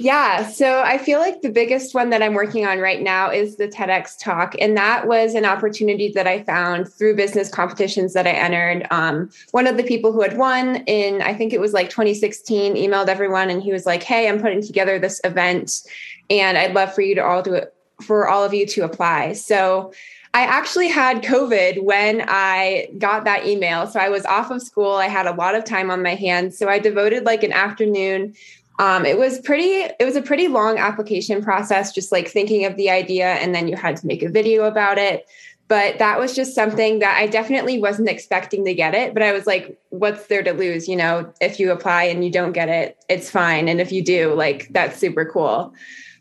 Yeah, 0.00 0.48
so 0.48 0.80
I 0.80 0.96
feel 0.96 1.18
like 1.18 1.42
the 1.42 1.50
biggest 1.50 1.94
one 1.94 2.08
that 2.08 2.22
I'm 2.22 2.32
working 2.32 2.64
on 2.64 2.78
right 2.78 3.02
now 3.02 3.30
is 3.30 3.56
the 3.56 3.68
TEDx 3.68 4.18
talk. 4.18 4.54
And 4.58 4.74
that 4.74 5.06
was 5.06 5.34
an 5.34 5.44
opportunity 5.44 6.10
that 6.14 6.26
I 6.26 6.42
found 6.42 6.90
through 6.90 7.16
business 7.16 7.50
competitions 7.50 8.14
that 8.14 8.26
I 8.26 8.30
entered. 8.30 8.86
Um, 8.90 9.28
one 9.50 9.66
of 9.66 9.76
the 9.76 9.82
people 9.82 10.10
who 10.10 10.22
had 10.22 10.38
won 10.38 10.76
in, 10.86 11.20
I 11.20 11.34
think 11.34 11.52
it 11.52 11.60
was 11.60 11.74
like 11.74 11.90
2016, 11.90 12.76
emailed 12.76 13.08
everyone 13.08 13.50
and 13.50 13.62
he 13.62 13.72
was 13.72 13.84
like, 13.84 14.02
Hey, 14.02 14.26
I'm 14.26 14.40
putting 14.40 14.62
together 14.62 14.98
this 14.98 15.20
event 15.22 15.82
and 16.30 16.56
I'd 16.56 16.72
love 16.72 16.94
for 16.94 17.02
you 17.02 17.14
to 17.16 17.22
all 17.22 17.42
do 17.42 17.52
it, 17.52 17.74
for 18.00 18.26
all 18.26 18.42
of 18.42 18.54
you 18.54 18.64
to 18.68 18.84
apply. 18.84 19.34
So 19.34 19.92
I 20.32 20.42
actually 20.42 20.88
had 20.88 21.22
COVID 21.22 21.82
when 21.82 22.24
I 22.28 22.88
got 22.98 23.24
that 23.24 23.46
email. 23.46 23.88
So 23.88 23.98
I 23.98 24.08
was 24.08 24.24
off 24.24 24.52
of 24.52 24.62
school. 24.62 24.92
I 24.92 25.08
had 25.08 25.26
a 25.26 25.32
lot 25.32 25.56
of 25.56 25.64
time 25.64 25.90
on 25.90 26.02
my 26.04 26.14
hands. 26.14 26.56
So 26.56 26.68
I 26.68 26.78
devoted 26.78 27.24
like 27.24 27.42
an 27.42 27.52
afternoon 27.52 28.34
um, 28.80 29.04
it 29.04 29.18
was 29.18 29.38
pretty 29.40 29.92
it 30.00 30.04
was 30.04 30.16
a 30.16 30.22
pretty 30.22 30.48
long 30.48 30.78
application 30.78 31.44
process 31.44 31.92
just 31.92 32.10
like 32.10 32.28
thinking 32.28 32.64
of 32.64 32.76
the 32.76 32.88
idea 32.88 33.34
and 33.34 33.54
then 33.54 33.68
you 33.68 33.76
had 33.76 33.94
to 33.96 34.06
make 34.06 34.22
a 34.22 34.28
video 34.28 34.64
about 34.64 34.96
it 34.96 35.26
but 35.68 35.98
that 35.98 36.18
was 36.18 36.34
just 36.34 36.54
something 36.54 36.98
that 37.00 37.16
i 37.18 37.26
definitely 37.26 37.78
wasn't 37.78 38.08
expecting 38.08 38.64
to 38.64 38.72
get 38.72 38.94
it 38.94 39.12
but 39.12 39.22
i 39.22 39.32
was 39.32 39.46
like 39.46 39.78
what's 39.90 40.26
there 40.28 40.42
to 40.42 40.52
lose 40.52 40.88
you 40.88 40.96
know 40.96 41.30
if 41.42 41.60
you 41.60 41.70
apply 41.70 42.04
and 42.04 42.24
you 42.24 42.30
don't 42.30 42.52
get 42.52 42.70
it 42.70 42.96
it's 43.10 43.30
fine 43.30 43.68
and 43.68 43.82
if 43.82 43.92
you 43.92 44.02
do 44.02 44.32
like 44.32 44.68
that's 44.72 44.98
super 44.98 45.26
cool 45.26 45.74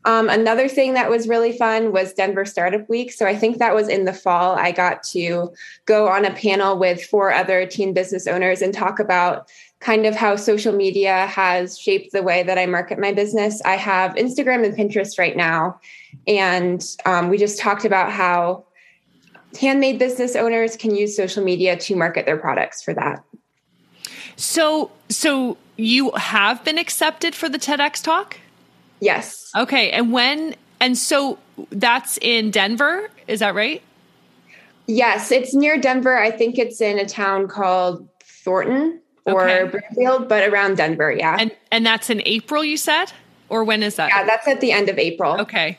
um, 0.05 0.29
another 0.29 0.69
thing 0.69 0.93
that 0.93 1.09
was 1.09 1.27
really 1.27 1.51
fun 1.57 1.91
was 1.91 2.13
Denver 2.13 2.45
Startup 2.45 2.87
Week. 2.87 3.11
So 3.11 3.27
I 3.27 3.35
think 3.35 3.57
that 3.57 3.75
was 3.75 3.89
in 3.89 4.05
the 4.05 4.13
fall. 4.13 4.55
I 4.55 4.71
got 4.71 5.03
to 5.11 5.53
go 5.85 6.07
on 6.07 6.23
a 6.23 6.33
panel 6.33 6.79
with 6.79 7.03
four 7.03 7.33
other 7.33 7.65
teen 7.65 7.93
business 7.93 8.25
owners 8.25 8.61
and 8.61 8.73
talk 8.73 8.99
about 8.99 9.49
kind 9.79 10.05
of 10.05 10.15
how 10.15 10.35
social 10.35 10.73
media 10.73 11.25
has 11.27 11.77
shaped 11.77 12.11
the 12.11 12.21
way 12.21 12.43
that 12.43 12.57
I 12.57 12.65
market 12.65 12.99
my 12.99 13.13
business. 13.13 13.61
I 13.63 13.77
have 13.77 14.15
Instagram 14.15 14.65
and 14.65 14.75
Pinterest 14.75 15.17
right 15.17 15.35
now. 15.35 15.79
And 16.27 16.85
um, 17.05 17.29
we 17.29 17.37
just 17.37 17.59
talked 17.59 17.85
about 17.85 18.11
how 18.11 18.65
handmade 19.59 19.97
business 19.97 20.35
owners 20.35 20.75
can 20.75 20.95
use 20.95 21.15
social 21.15 21.43
media 21.43 21.77
to 21.77 21.95
market 21.95 22.25
their 22.25 22.37
products 22.37 22.83
for 22.83 22.93
that. 22.93 23.23
So, 24.35 24.91
so 25.07 25.57
you 25.77 26.11
have 26.11 26.63
been 26.63 26.77
accepted 26.77 27.33
for 27.33 27.47
the 27.47 27.57
TEDx 27.57 28.03
talk? 28.03 28.37
Yes. 28.99 29.49
Okay. 29.55 29.91
And 29.91 30.11
when, 30.11 30.55
and 30.81 30.97
so 30.97 31.39
that's 31.71 32.17
in 32.21 32.51
Denver, 32.51 33.09
is 33.27 33.39
that 33.39 33.55
right? 33.55 33.81
Yes, 34.87 35.31
it's 35.31 35.53
near 35.53 35.79
Denver. 35.79 36.17
I 36.17 36.31
think 36.31 36.57
it's 36.57 36.81
in 36.81 36.99
a 36.99 37.05
town 37.05 37.47
called 37.47 38.09
Thornton 38.23 39.01
or 39.25 39.49
okay. 39.49 39.69
Broomfield, 39.69 40.27
but 40.29 40.47
around 40.49 40.77
Denver, 40.77 41.11
yeah. 41.11 41.37
And 41.39 41.55
and 41.71 41.85
that's 41.85 42.09
in 42.09 42.21
April, 42.25 42.63
you 42.63 42.77
said, 42.77 43.11
or 43.49 43.63
when 43.63 43.83
is 43.83 43.95
that? 43.95 44.09
Yeah, 44.09 44.25
that's 44.25 44.47
at 44.47 44.61
the 44.61 44.71
end 44.71 44.89
of 44.89 44.97
April. 44.97 45.39
Okay. 45.41 45.77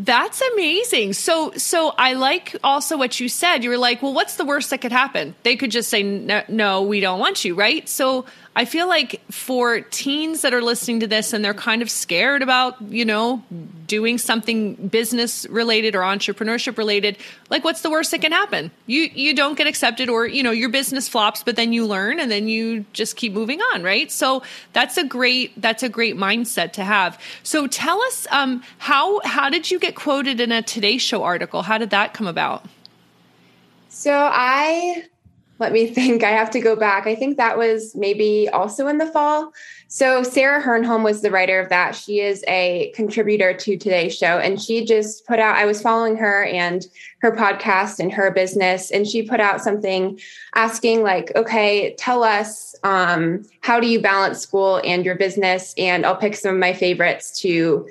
That's 0.00 0.40
amazing. 0.52 1.14
So, 1.14 1.50
so 1.56 1.92
I 1.98 2.12
like 2.12 2.54
also 2.62 2.96
what 2.96 3.18
you 3.18 3.28
said. 3.28 3.64
You 3.64 3.70
were 3.70 3.78
like, 3.78 4.00
well, 4.00 4.14
what's 4.14 4.36
the 4.36 4.44
worst 4.44 4.70
that 4.70 4.80
could 4.80 4.92
happen? 4.92 5.34
They 5.42 5.56
could 5.56 5.72
just 5.72 5.88
say, 5.88 6.04
no, 6.04 6.44
no, 6.46 6.82
we 6.82 7.00
don't 7.00 7.18
want 7.18 7.44
you, 7.44 7.56
right? 7.56 7.88
So 7.88 8.24
I 8.56 8.64
feel 8.64 8.88
like 8.88 9.20
for 9.30 9.80
teens 9.82 10.42
that 10.42 10.52
are 10.52 10.62
listening 10.62 11.00
to 11.00 11.06
this 11.06 11.32
and 11.32 11.44
they're 11.44 11.54
kind 11.54 11.80
of 11.80 11.90
scared 11.90 12.42
about, 12.42 12.80
you 12.82 13.04
know, 13.04 13.42
doing 13.86 14.18
something 14.18 14.74
business 14.88 15.46
related 15.48 15.94
or 15.94 16.00
entrepreneurship 16.00 16.76
related, 16.76 17.18
like 17.50 17.62
what's 17.62 17.82
the 17.82 17.90
worst 17.90 18.10
that 18.10 18.20
can 18.20 18.32
happen? 18.32 18.70
You 18.86 19.02
you 19.14 19.34
don't 19.34 19.56
get 19.56 19.66
accepted 19.66 20.08
or, 20.08 20.26
you 20.26 20.42
know, 20.42 20.50
your 20.50 20.70
business 20.70 21.08
flops, 21.08 21.42
but 21.44 21.56
then 21.56 21.72
you 21.72 21.86
learn 21.86 22.18
and 22.18 22.30
then 22.30 22.48
you 22.48 22.84
just 22.92 23.16
keep 23.16 23.32
moving 23.32 23.60
on, 23.60 23.82
right? 23.82 24.10
So 24.10 24.42
that's 24.72 24.96
a 24.96 25.04
great 25.04 25.60
that's 25.60 25.84
a 25.84 25.88
great 25.88 26.16
mindset 26.16 26.72
to 26.72 26.84
have. 26.84 27.20
So 27.44 27.66
tell 27.68 28.02
us 28.02 28.26
um 28.30 28.64
how 28.78 29.20
how 29.24 29.50
did 29.50 29.70
you 29.70 29.78
get 29.78 29.94
quoted 29.94 30.40
in 30.40 30.50
a 30.50 30.62
Today 30.62 30.98
Show 30.98 31.22
article? 31.22 31.62
How 31.62 31.78
did 31.78 31.90
that 31.90 32.12
come 32.12 32.26
about? 32.26 32.66
So 33.88 34.12
I 34.12 35.04
let 35.58 35.72
me 35.72 35.86
think. 35.94 36.22
I 36.22 36.30
have 36.30 36.50
to 36.50 36.60
go 36.60 36.76
back. 36.76 37.06
I 37.06 37.14
think 37.14 37.36
that 37.36 37.58
was 37.58 37.94
maybe 37.94 38.48
also 38.48 38.86
in 38.86 38.98
the 38.98 39.06
fall. 39.06 39.52
So 39.88 40.22
Sarah 40.22 40.62
Hernholm 40.62 41.02
was 41.02 41.22
the 41.22 41.30
writer 41.30 41.58
of 41.60 41.70
that. 41.70 41.94
She 41.94 42.20
is 42.20 42.44
a 42.46 42.92
contributor 42.94 43.54
to 43.54 43.76
today's 43.76 44.16
show, 44.16 44.38
and 44.38 44.60
she 44.60 44.84
just 44.84 45.26
put 45.26 45.38
out. 45.38 45.56
I 45.56 45.64
was 45.64 45.80
following 45.80 46.16
her 46.16 46.44
and 46.44 46.86
her 47.20 47.32
podcast 47.32 47.98
and 47.98 48.12
her 48.12 48.30
business, 48.30 48.90
and 48.90 49.06
she 49.06 49.22
put 49.22 49.40
out 49.40 49.62
something 49.62 50.20
asking, 50.54 51.02
like, 51.02 51.32
"Okay, 51.34 51.94
tell 51.94 52.22
us 52.22 52.74
um, 52.84 53.44
how 53.62 53.80
do 53.80 53.86
you 53.86 54.00
balance 54.00 54.40
school 54.40 54.80
and 54.84 55.04
your 55.04 55.14
business?" 55.14 55.74
And 55.78 56.04
I'll 56.04 56.16
pick 56.16 56.36
some 56.36 56.54
of 56.54 56.60
my 56.60 56.74
favorites 56.74 57.40
to 57.40 57.88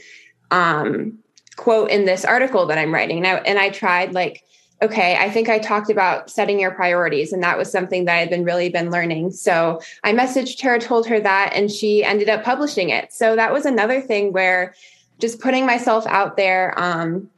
um, 0.51 1.17
quote 1.55 1.89
in 1.89 2.05
this 2.05 2.23
article 2.23 2.67
that 2.67 2.77
I'm 2.77 2.93
writing. 2.93 3.25
And 3.25 3.45
and 3.47 3.57
I 3.57 3.69
tried 3.69 4.13
like 4.13 4.43
okay, 4.81 5.17
I 5.17 5.29
think 5.29 5.49
I 5.49 5.59
talked 5.59 5.89
about 5.89 6.29
setting 6.29 6.59
your 6.59 6.71
priorities, 6.71 7.33
and 7.33 7.41
that 7.43 7.57
was 7.57 7.71
something 7.71 8.05
that 8.05 8.15
I 8.15 8.19
had 8.19 8.29
been 8.29 8.43
really 8.43 8.69
been 8.69 8.91
learning. 8.91 9.31
So 9.31 9.81
I 10.03 10.13
messaged 10.13 10.61
her, 10.61 10.77
told 10.77 11.07
her 11.07 11.19
that, 11.19 11.51
and 11.53 11.71
she 11.71 12.03
ended 12.03 12.29
up 12.29 12.43
publishing 12.43 12.89
it. 12.89 13.11
So 13.11 13.35
that 13.35 13.51
was 13.51 13.65
another 13.65 14.01
thing 14.01 14.33
where 14.33 14.75
just 15.19 15.39
putting 15.39 15.65
myself 15.65 16.05
out 16.05 16.37
there 16.37 16.73
um, 16.77 17.29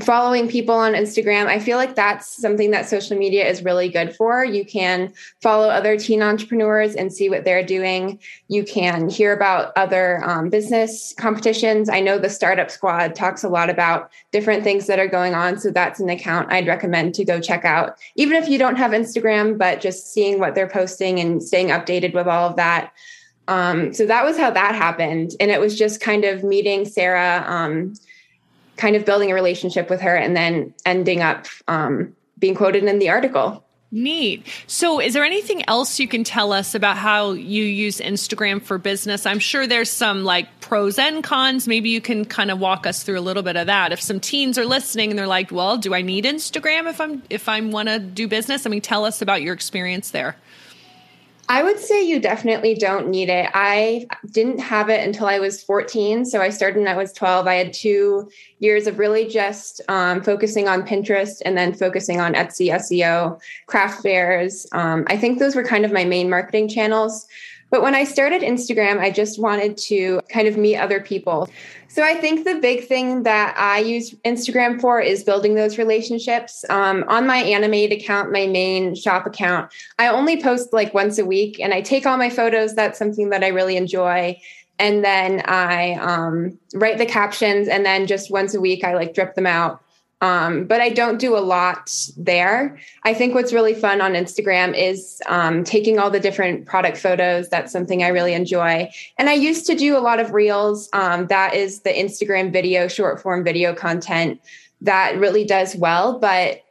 following 0.00 0.48
people 0.48 0.74
on 0.74 0.94
Instagram. 0.94 1.46
I 1.46 1.58
feel 1.58 1.76
like 1.76 1.94
that's 1.94 2.40
something 2.40 2.70
that 2.70 2.88
social 2.88 3.16
media 3.16 3.46
is 3.48 3.62
really 3.62 3.88
good 3.88 4.14
for. 4.16 4.44
You 4.44 4.64
can 4.64 5.12
follow 5.42 5.68
other 5.68 5.96
teen 5.98 6.22
entrepreneurs 6.22 6.94
and 6.94 7.12
see 7.12 7.28
what 7.28 7.44
they're 7.44 7.64
doing. 7.64 8.18
You 8.48 8.64
can 8.64 9.08
hear 9.08 9.32
about 9.32 9.72
other 9.76 10.22
um, 10.24 10.48
business 10.48 11.14
competitions. 11.18 11.88
I 11.88 12.00
know 12.00 12.18
the 12.18 12.30
Startup 12.30 12.70
Squad 12.70 13.14
talks 13.14 13.44
a 13.44 13.48
lot 13.48 13.70
about 13.70 14.10
different 14.30 14.64
things 14.64 14.86
that 14.86 14.98
are 14.98 15.08
going 15.08 15.34
on. 15.34 15.58
So 15.58 15.70
that's 15.70 16.00
an 16.00 16.08
account 16.08 16.52
I'd 16.52 16.66
recommend 16.66 17.14
to 17.16 17.24
go 17.24 17.40
check 17.40 17.64
out, 17.64 17.98
even 18.16 18.36
if 18.36 18.48
you 18.48 18.58
don't 18.58 18.76
have 18.76 18.92
Instagram, 18.92 19.58
but 19.58 19.80
just 19.80 20.12
seeing 20.12 20.38
what 20.38 20.54
they're 20.54 20.68
posting 20.68 21.20
and 21.20 21.42
staying 21.42 21.68
updated 21.68 22.14
with 22.14 22.26
all 22.26 22.48
of 22.48 22.56
that. 22.56 22.92
Um, 23.48 23.92
so 23.92 24.06
that 24.06 24.24
was 24.24 24.38
how 24.38 24.50
that 24.50 24.74
happened. 24.74 25.32
And 25.40 25.50
it 25.50 25.60
was 25.60 25.76
just 25.76 26.00
kind 26.00 26.24
of 26.24 26.44
meeting 26.44 26.84
Sarah. 26.84 27.44
Um, 27.46 27.94
kind 28.76 28.96
of 28.96 29.04
building 29.04 29.30
a 29.30 29.34
relationship 29.34 29.90
with 29.90 30.00
her 30.00 30.14
and 30.14 30.36
then 30.36 30.74
ending 30.84 31.20
up 31.20 31.46
um, 31.68 32.14
being 32.38 32.54
quoted 32.54 32.84
in 32.84 32.98
the 32.98 33.08
article. 33.08 33.64
Neat. 33.94 34.46
So, 34.66 35.00
is 35.00 35.12
there 35.12 35.22
anything 35.22 35.68
else 35.68 36.00
you 36.00 36.08
can 36.08 36.24
tell 36.24 36.50
us 36.50 36.74
about 36.74 36.96
how 36.96 37.32
you 37.32 37.62
use 37.62 37.98
Instagram 37.98 38.62
for 38.62 38.78
business? 38.78 39.26
I'm 39.26 39.38
sure 39.38 39.66
there's 39.66 39.90
some 39.90 40.24
like 40.24 40.48
pros 40.60 40.98
and 40.98 41.22
cons. 41.22 41.68
Maybe 41.68 41.90
you 41.90 42.00
can 42.00 42.24
kind 42.24 42.50
of 42.50 42.58
walk 42.58 42.86
us 42.86 43.02
through 43.02 43.18
a 43.18 43.20
little 43.20 43.42
bit 43.42 43.56
of 43.56 43.66
that. 43.66 43.92
If 43.92 44.00
some 44.00 44.18
teens 44.18 44.56
are 44.56 44.64
listening 44.64 45.10
and 45.10 45.18
they're 45.18 45.26
like, 45.26 45.52
"Well, 45.52 45.76
do 45.76 45.92
I 45.92 46.00
need 46.00 46.24
Instagram 46.24 46.88
if 46.88 47.02
I'm 47.02 47.22
if 47.28 47.50
I 47.50 47.60
want 47.60 47.90
to 47.90 47.98
do 47.98 48.26
business?" 48.26 48.64
I 48.64 48.70
mean, 48.70 48.80
tell 48.80 49.04
us 49.04 49.20
about 49.20 49.42
your 49.42 49.52
experience 49.52 50.10
there. 50.10 50.36
I 51.52 51.62
would 51.62 51.78
say 51.78 52.02
you 52.02 52.18
definitely 52.18 52.74
don't 52.74 53.08
need 53.08 53.28
it. 53.28 53.46
I 53.52 54.06
didn't 54.30 54.58
have 54.60 54.88
it 54.88 55.06
until 55.06 55.26
I 55.26 55.38
was 55.38 55.62
14. 55.62 56.24
So 56.24 56.40
I 56.40 56.48
started 56.48 56.78
when 56.78 56.88
I 56.88 56.96
was 56.96 57.12
12. 57.12 57.46
I 57.46 57.56
had 57.56 57.74
two 57.74 58.30
years 58.60 58.86
of 58.86 58.98
really 58.98 59.28
just 59.28 59.82
um, 59.88 60.22
focusing 60.22 60.66
on 60.66 60.80
Pinterest 60.80 61.42
and 61.44 61.54
then 61.54 61.74
focusing 61.74 62.20
on 62.20 62.32
Etsy, 62.32 62.68
SEO, 62.70 63.38
craft 63.66 64.02
fairs. 64.02 64.66
Um, 64.72 65.04
I 65.08 65.18
think 65.18 65.40
those 65.40 65.54
were 65.54 65.62
kind 65.62 65.84
of 65.84 65.92
my 65.92 66.06
main 66.06 66.30
marketing 66.30 66.68
channels. 66.68 67.26
But 67.72 67.80
when 67.80 67.94
I 67.94 68.04
started 68.04 68.42
Instagram, 68.42 69.00
I 69.00 69.10
just 69.10 69.40
wanted 69.40 69.78
to 69.78 70.20
kind 70.28 70.46
of 70.46 70.58
meet 70.58 70.76
other 70.76 71.00
people. 71.00 71.48
So 71.88 72.02
I 72.02 72.14
think 72.14 72.44
the 72.44 72.56
big 72.56 72.86
thing 72.86 73.22
that 73.22 73.54
I 73.56 73.78
use 73.78 74.14
Instagram 74.26 74.78
for 74.78 75.00
is 75.00 75.24
building 75.24 75.54
those 75.54 75.78
relationships. 75.78 76.66
Um, 76.68 77.02
on 77.08 77.26
my 77.26 77.38
Anna 77.38 77.68
Made 77.68 77.90
account, 77.90 78.30
my 78.30 78.46
main 78.46 78.94
shop 78.94 79.24
account, 79.24 79.72
I 79.98 80.08
only 80.08 80.42
post 80.42 80.74
like 80.74 80.92
once 80.92 81.16
a 81.16 81.24
week 81.24 81.60
and 81.60 81.72
I 81.72 81.80
take 81.80 82.04
all 82.04 82.18
my 82.18 82.28
photos. 82.28 82.74
That's 82.74 82.98
something 82.98 83.30
that 83.30 83.42
I 83.42 83.48
really 83.48 83.78
enjoy. 83.78 84.38
And 84.78 85.02
then 85.02 85.40
I 85.46 85.94
um, 85.94 86.58
write 86.74 86.98
the 86.98 87.06
captions 87.06 87.68
and 87.68 87.86
then 87.86 88.06
just 88.06 88.30
once 88.30 88.52
a 88.52 88.60
week 88.60 88.84
I 88.84 88.94
like 88.94 89.14
drip 89.14 89.34
them 89.34 89.46
out. 89.46 89.82
Um, 90.22 90.64
but 90.64 90.80
I 90.80 90.88
don't 90.88 91.18
do 91.18 91.36
a 91.36 91.40
lot 91.40 91.92
there. 92.16 92.78
I 93.02 93.12
think 93.12 93.34
what's 93.34 93.52
really 93.52 93.74
fun 93.74 94.00
on 94.00 94.12
Instagram 94.12 94.72
is 94.74 95.20
um, 95.26 95.64
taking 95.64 95.98
all 95.98 96.10
the 96.10 96.20
different 96.20 96.64
product 96.64 96.96
photos. 96.96 97.48
That's 97.48 97.72
something 97.72 98.04
I 98.04 98.08
really 98.08 98.32
enjoy. 98.32 98.88
And 99.18 99.28
I 99.28 99.34
used 99.34 99.66
to 99.66 99.74
do 99.74 99.98
a 99.98 100.00
lot 100.00 100.20
of 100.20 100.32
reels. 100.32 100.88
Um, 100.92 101.26
that 101.26 101.54
is 101.54 101.80
the 101.80 101.90
Instagram 101.90 102.52
video, 102.52 102.86
short 102.86 103.20
form 103.20 103.42
video 103.42 103.74
content 103.74 104.40
that 104.80 105.18
really 105.18 105.44
does 105.44 105.74
well. 105.74 106.18
But 106.20 106.62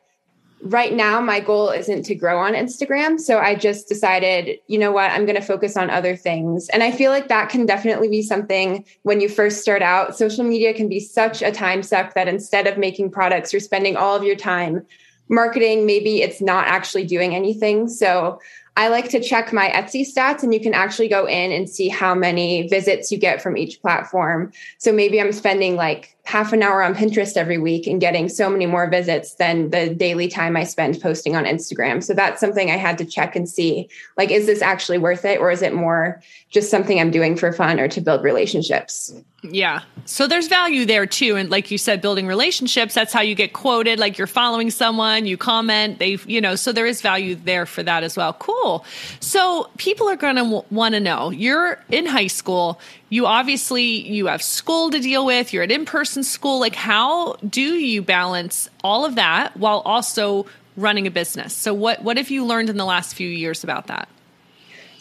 right 0.63 0.93
now 0.93 1.19
my 1.19 1.39
goal 1.39 1.69
isn't 1.69 2.03
to 2.03 2.15
grow 2.15 2.39
on 2.39 2.53
Instagram. 2.53 3.19
So 3.19 3.39
I 3.39 3.55
just 3.55 3.87
decided, 3.87 4.59
you 4.67 4.77
know 4.77 4.91
what, 4.91 5.11
I'm 5.11 5.25
going 5.25 5.35
to 5.35 5.41
focus 5.41 5.75
on 5.75 5.89
other 5.89 6.15
things. 6.15 6.69
And 6.69 6.83
I 6.83 6.91
feel 6.91 7.11
like 7.11 7.27
that 7.29 7.49
can 7.49 7.65
definitely 7.65 8.09
be 8.09 8.21
something 8.21 8.85
when 9.03 9.21
you 9.21 9.29
first 9.29 9.61
start 9.61 9.81
out. 9.81 10.17
Social 10.17 10.43
media 10.43 10.73
can 10.73 10.87
be 10.87 10.99
such 10.99 11.41
a 11.41 11.51
time 11.51 11.83
suck 11.83 12.13
that 12.13 12.27
instead 12.27 12.67
of 12.67 12.77
making 12.77 13.11
products, 13.11 13.51
you're 13.51 13.59
spending 13.59 13.97
all 13.97 14.15
of 14.15 14.23
your 14.23 14.35
time 14.35 14.85
marketing. 15.29 15.85
Maybe 15.85 16.21
it's 16.21 16.41
not 16.41 16.67
actually 16.67 17.05
doing 17.05 17.33
anything. 17.33 17.87
So 17.87 18.39
I 18.77 18.87
like 18.87 19.09
to 19.09 19.19
check 19.19 19.51
my 19.51 19.69
Etsy 19.69 20.05
stats, 20.09 20.43
and 20.43 20.53
you 20.53 20.59
can 20.59 20.73
actually 20.73 21.09
go 21.09 21.25
in 21.25 21.51
and 21.51 21.69
see 21.69 21.89
how 21.89 22.15
many 22.15 22.67
visits 22.69 23.11
you 23.11 23.17
get 23.17 23.41
from 23.41 23.57
each 23.57 23.81
platform. 23.81 24.53
So 24.77 24.93
maybe 24.93 25.19
I'm 25.19 25.33
spending 25.33 25.75
like 25.75 26.15
half 26.23 26.53
an 26.53 26.61
hour 26.61 26.83
on 26.83 26.93
Pinterest 26.93 27.35
every 27.35 27.57
week 27.57 27.87
and 27.87 27.99
getting 27.99 28.29
so 28.29 28.49
many 28.49 28.65
more 28.65 28.89
visits 28.89 29.35
than 29.35 29.69
the 29.71 29.93
daily 29.93 30.27
time 30.27 30.55
I 30.55 30.63
spend 30.63 31.01
posting 31.01 31.35
on 31.35 31.45
Instagram. 31.45 32.03
So 32.03 32.13
that's 32.13 32.39
something 32.39 32.69
I 32.69 32.77
had 32.77 32.97
to 32.99 33.05
check 33.05 33.35
and 33.35 33.49
see 33.49 33.89
like, 34.17 34.31
is 34.31 34.45
this 34.45 34.61
actually 34.61 34.99
worth 34.99 35.25
it? 35.25 35.39
Or 35.39 35.49
is 35.51 35.61
it 35.61 35.73
more 35.73 36.21
just 36.49 36.69
something 36.69 36.99
I'm 36.99 37.11
doing 37.11 37.35
for 37.35 37.51
fun 37.51 37.79
or 37.79 37.87
to 37.87 38.01
build 38.01 38.23
relationships? 38.23 39.13
Yeah. 39.43 39.81
So 40.05 40.27
there's 40.27 40.47
value 40.47 40.85
there 40.85 41.07
too. 41.07 41.35
And 41.35 41.49
like 41.49 41.71
you 41.71 41.79
said, 41.79 41.99
building 41.99 42.27
relationships, 42.27 42.93
that's 42.93 43.11
how 43.11 43.21
you 43.21 43.33
get 43.33 43.53
quoted. 43.53 43.97
Like 43.97 44.19
you're 44.19 44.27
following 44.27 44.69
someone, 44.69 45.25
you 45.25 45.35
comment, 45.35 45.97
they, 45.97 46.19
you 46.27 46.39
know, 46.39 46.55
so 46.55 46.71
there 46.71 46.85
is 46.85 47.01
value 47.01 47.33
there 47.33 47.65
for 47.65 47.81
that 47.81 48.03
as 48.03 48.15
well. 48.15 48.33
Cool. 48.33 48.85
So 49.19 49.69
people 49.77 50.07
are 50.07 50.15
going 50.15 50.35
to 50.35 50.43
w- 50.43 50.63
want 50.69 50.93
to 50.93 50.99
know 50.99 51.31
you're 51.31 51.83
in 51.89 52.05
high 52.05 52.27
school, 52.27 52.79
you 53.11 53.27
obviously 53.27 53.83
you 53.83 54.25
have 54.25 54.41
school 54.41 54.89
to 54.89 54.99
deal 54.99 55.23
with 55.23 55.53
you're 55.53 55.63
at 55.63 55.71
in-person 55.71 56.23
school 56.23 56.59
like 56.59 56.73
how 56.73 57.33
do 57.47 57.61
you 57.61 58.01
balance 58.01 58.69
all 58.83 59.05
of 59.05 59.15
that 59.15 59.55
while 59.57 59.81
also 59.85 60.47
running 60.77 61.05
a 61.05 61.11
business 61.11 61.53
so 61.53 61.73
what 61.73 62.01
what 62.03 62.17
have 62.17 62.31
you 62.31 62.43
learned 62.43 62.69
in 62.69 62.77
the 62.77 62.85
last 62.85 63.13
few 63.13 63.29
years 63.29 63.63
about 63.63 63.85
that 63.87 64.09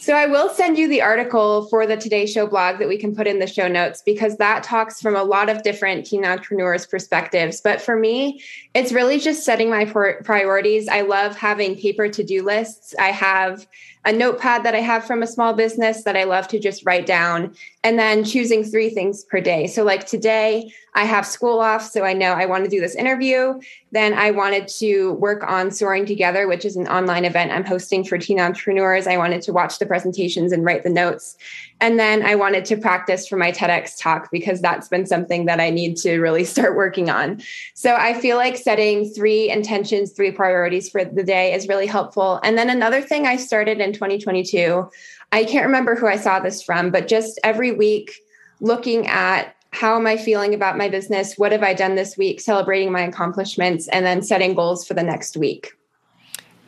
so 0.01 0.15
I 0.15 0.25
will 0.25 0.49
send 0.49 0.79
you 0.79 0.89
the 0.89 1.03
article 1.03 1.67
for 1.67 1.87
the 1.87 1.95
Today 1.95 2.25
Show 2.25 2.47
blog 2.47 2.79
that 2.79 2.89
we 2.89 2.97
can 2.97 3.15
put 3.15 3.27
in 3.27 3.39
the 3.39 3.47
show 3.47 3.69
notes 3.69 4.01
because 4.01 4.39
that 4.39 4.63
talks 4.63 4.99
from 4.99 5.15
a 5.15 5.23
lot 5.23 5.51
of 5.51 5.63
different 5.63 6.07
teen 6.07 6.25
entrepreneurs' 6.25 6.87
perspectives. 6.87 7.61
But 7.61 7.83
for 7.83 7.97
me, 7.97 8.43
it's 8.73 8.93
really 8.93 9.21
just 9.21 9.45
setting 9.45 9.69
my 9.69 9.85
priorities. 9.85 10.89
I 10.89 11.03
love 11.03 11.37
having 11.37 11.77
paper 11.77 12.09
to 12.09 12.25
do 12.25 12.43
lists. 12.43 12.95
I 12.99 13.09
have 13.09 13.67
a 14.07 14.13
notepad 14.13 14.65
that 14.65 14.75
I 14.75 14.81
have 14.81 15.05
from 15.05 15.23
a 15.23 15.27
small 15.27 15.53
business 15.53 16.05
that 16.05 16.17
I 16.17 16.25
love 16.25 16.49
to 16.49 16.59
just 16.59 16.87
write 16.87 17.05
down, 17.05 17.55
and 17.85 17.99
then 17.99 18.25
choosing 18.25 18.65
three 18.65 18.91
things 18.91 19.25
per 19.25 19.41
day. 19.41 19.67
So, 19.67 19.85
like 19.85 20.07
today, 20.07 20.73
I 20.95 21.05
have 21.05 21.27
school 21.27 21.61
off, 21.61 21.83
so 21.83 22.05
I 22.05 22.15
know 22.15 22.33
I 22.33 22.47
want 22.47 22.65
to 22.65 22.71
do 22.71 22.81
this 22.81 22.95
interview. 22.95 23.61
Then 23.93 24.15
I 24.15 24.31
wanted 24.31 24.69
to 24.79 25.13
work 25.15 25.45
on 25.47 25.71
Soaring 25.71 26.07
Together, 26.07 26.49
which 26.49 26.65
is 26.65 26.77
an 26.77 26.89
online 26.89 27.25
event 27.25 27.53
I'm 27.53 27.65
hosting 27.65 28.05
for 28.05 28.17
teen 28.17 28.41
entrepreneurs. 28.41 29.07
I 29.07 29.17
wanted 29.17 29.43
to 29.43 29.53
watch 29.53 29.79
the 29.79 29.87
presentations 29.87 30.53
and 30.53 30.65
write 30.65 30.83
the 30.83 30.91
notes. 30.91 31.37
And 31.83 31.99
then 31.99 32.25
I 32.25 32.35
wanted 32.35 32.65
to 32.67 32.77
practice 32.77 33.29
for 33.29 33.37
my 33.37 33.53
TEDx 33.53 33.99
talk 33.99 34.31
because 34.31 34.63
that's 34.63 34.89
been 34.89 35.07
something 35.07 35.45
that 35.45 35.61
I 35.61 35.69
need 35.69 35.97
to 35.99 36.21
really 36.21 36.45
start 36.55 36.75
working 36.75 37.11
on. 37.11 37.43
So 37.75 37.97
I 37.97 38.15
feel 38.15 38.39
like 38.39 38.57
setting 38.57 39.11
three 39.11 39.51
intentions, 39.51 40.13
three 40.13 40.31
priorities 40.31 40.89
for 40.89 41.05
the 41.05 41.23
day 41.23 41.53
is 41.53 41.69
really 41.69 41.87
helpful. 41.87 42.41
And 42.43 42.57
then 42.57 42.71
another 42.71 43.03
thing 43.03 43.27
I 43.27 43.37
started 43.37 43.79
in 43.81 43.91
in 43.91 43.95
2022. 43.95 44.89
I 45.33 45.45
can't 45.45 45.67
remember 45.67 45.95
who 45.95 46.07
I 46.07 46.17
saw 46.17 46.41
this 46.41 46.63
from, 46.63 46.91
but 46.91 47.09
just 47.09 47.39
every 47.45 47.73
week 47.73 48.13
looking 48.61 49.07
at 49.07 49.55
how 49.73 49.97
am 49.97 50.07
I 50.07 50.17
feeling 50.17 50.55
about 50.55 50.77
my 50.77 50.89
business? 50.89 51.39
What 51.39 51.53
have 51.53 51.63
I 51.63 51.75
done 51.75 51.95
this 51.95 52.17
week? 52.17 52.41
Celebrating 52.41 52.91
my 52.91 53.03
accomplishments 53.03 53.87
and 53.89 54.05
then 54.05 54.23
setting 54.23 54.55
goals 54.55 54.87
for 54.87 54.95
the 54.95 55.03
next 55.03 55.37
week. 55.37 55.73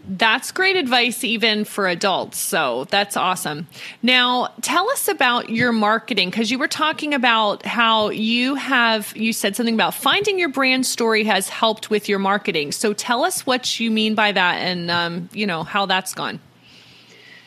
That's 0.04 0.50
great 0.50 0.76
advice, 0.76 1.22
even 1.22 1.64
for 1.64 1.86
adults. 1.86 2.36
So 2.38 2.86
that's 2.90 3.16
awesome. 3.16 3.68
Now, 4.02 4.52
tell 4.60 4.90
us 4.90 5.06
about 5.06 5.48
your 5.48 5.70
marketing 5.70 6.30
because 6.30 6.50
you 6.50 6.58
were 6.58 6.68
talking 6.68 7.14
about 7.14 7.64
how 7.64 8.10
you 8.10 8.56
have, 8.56 9.16
you 9.16 9.32
said 9.32 9.54
something 9.54 9.74
about 9.74 9.94
finding 9.94 10.40
your 10.40 10.48
brand 10.48 10.86
story 10.86 11.22
has 11.24 11.48
helped 11.48 11.88
with 11.88 12.08
your 12.08 12.18
marketing. 12.18 12.72
So 12.72 12.92
tell 12.92 13.22
us 13.22 13.46
what 13.46 13.78
you 13.78 13.92
mean 13.92 14.16
by 14.16 14.32
that 14.32 14.56
and, 14.56 14.90
um, 14.90 15.28
you 15.32 15.46
know, 15.46 15.62
how 15.62 15.86
that's 15.86 16.14
gone. 16.14 16.40